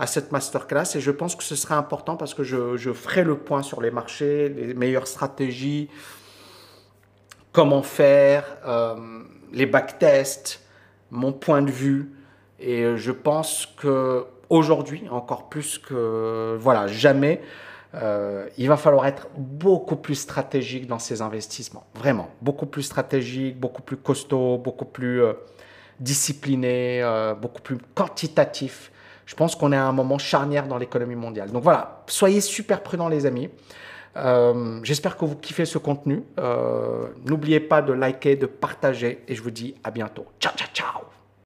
cette 0.07 0.33
masterclass 0.33 0.95
et 0.95 0.99
je 0.99 1.11
pense 1.11 1.33
que 1.33 1.43
ce 1.43 1.55
serait 1.55 1.75
important 1.75 2.17
parce 2.17 2.33
que 2.33 2.43
je, 2.43 2.91
ferai 2.91 3.23
le 3.23 3.37
point 3.37 3.61
sur 3.61 3.81
les 3.81 3.91
marchés, 3.91 4.49
les 4.49 4.73
meilleures 4.73 5.07
stratégies, 5.07 5.89
comment 7.53 7.83
faire, 7.83 8.43
euh, 8.65 8.95
les 9.53 9.65
backtests, 9.65 10.61
mon 11.09 11.31
point 11.31 11.61
de 11.61 11.71
vue. 11.71 12.11
Et 12.63 12.97
je 12.97 13.11
pense 13.11 13.67
que 13.77 14.25
aujourd'hui, 14.49 15.03
encore 15.11 15.49
plus 15.49 15.77
que 15.77 16.55
voilà, 16.59 16.87
jamais, 16.87 17.41
euh, 17.95 18.47
il 18.57 18.67
va 18.67 18.77
falloir 18.77 19.05
être 19.05 19.27
beaucoup 19.37 19.97
plus 19.97 20.15
stratégique 20.15 20.87
dans 20.87 20.99
ces 20.99 21.21
investissements. 21.21 21.85
Vraiment, 21.95 22.29
beaucoup 22.41 22.65
plus 22.65 22.83
stratégique, 22.83 23.59
beaucoup 23.59 23.81
plus 23.81 23.97
costaud, 23.97 24.57
beaucoup 24.57 24.85
plus 24.85 25.21
euh, 25.21 25.33
discipliné, 25.99 27.03
beaucoup 27.39 27.61
plus 27.61 27.77
quantitatif 27.93 28.91
je 29.25 29.35
pense 29.35 29.55
qu'on 29.55 29.71
est 29.71 29.77
à 29.77 29.85
un 29.85 29.91
moment 29.91 30.17
charnière 30.17 30.67
dans 30.67 30.77
l'économie 30.77 31.15
mondiale. 31.15 31.51
Donc 31.51 31.63
voilà, 31.63 32.03
soyez 32.07 32.41
super 32.41 32.81
prudents 32.81 33.07
les 33.07 33.25
amis. 33.25 33.49
Euh, 34.15 34.79
j'espère 34.83 35.17
que 35.17 35.25
vous 35.25 35.35
kiffez 35.35 35.65
ce 35.65 35.77
contenu. 35.77 36.23
Euh, 36.39 37.07
n'oubliez 37.25 37.59
pas 37.59 37.81
de 37.81 37.93
liker, 37.93 38.35
de 38.35 38.45
partager 38.45 39.23
et 39.27 39.35
je 39.35 39.41
vous 39.41 39.51
dis 39.51 39.75
à 39.83 39.91
bientôt. 39.91 40.25
Ciao, 40.39 40.53
ciao, 40.55 40.67
ciao 40.73 41.22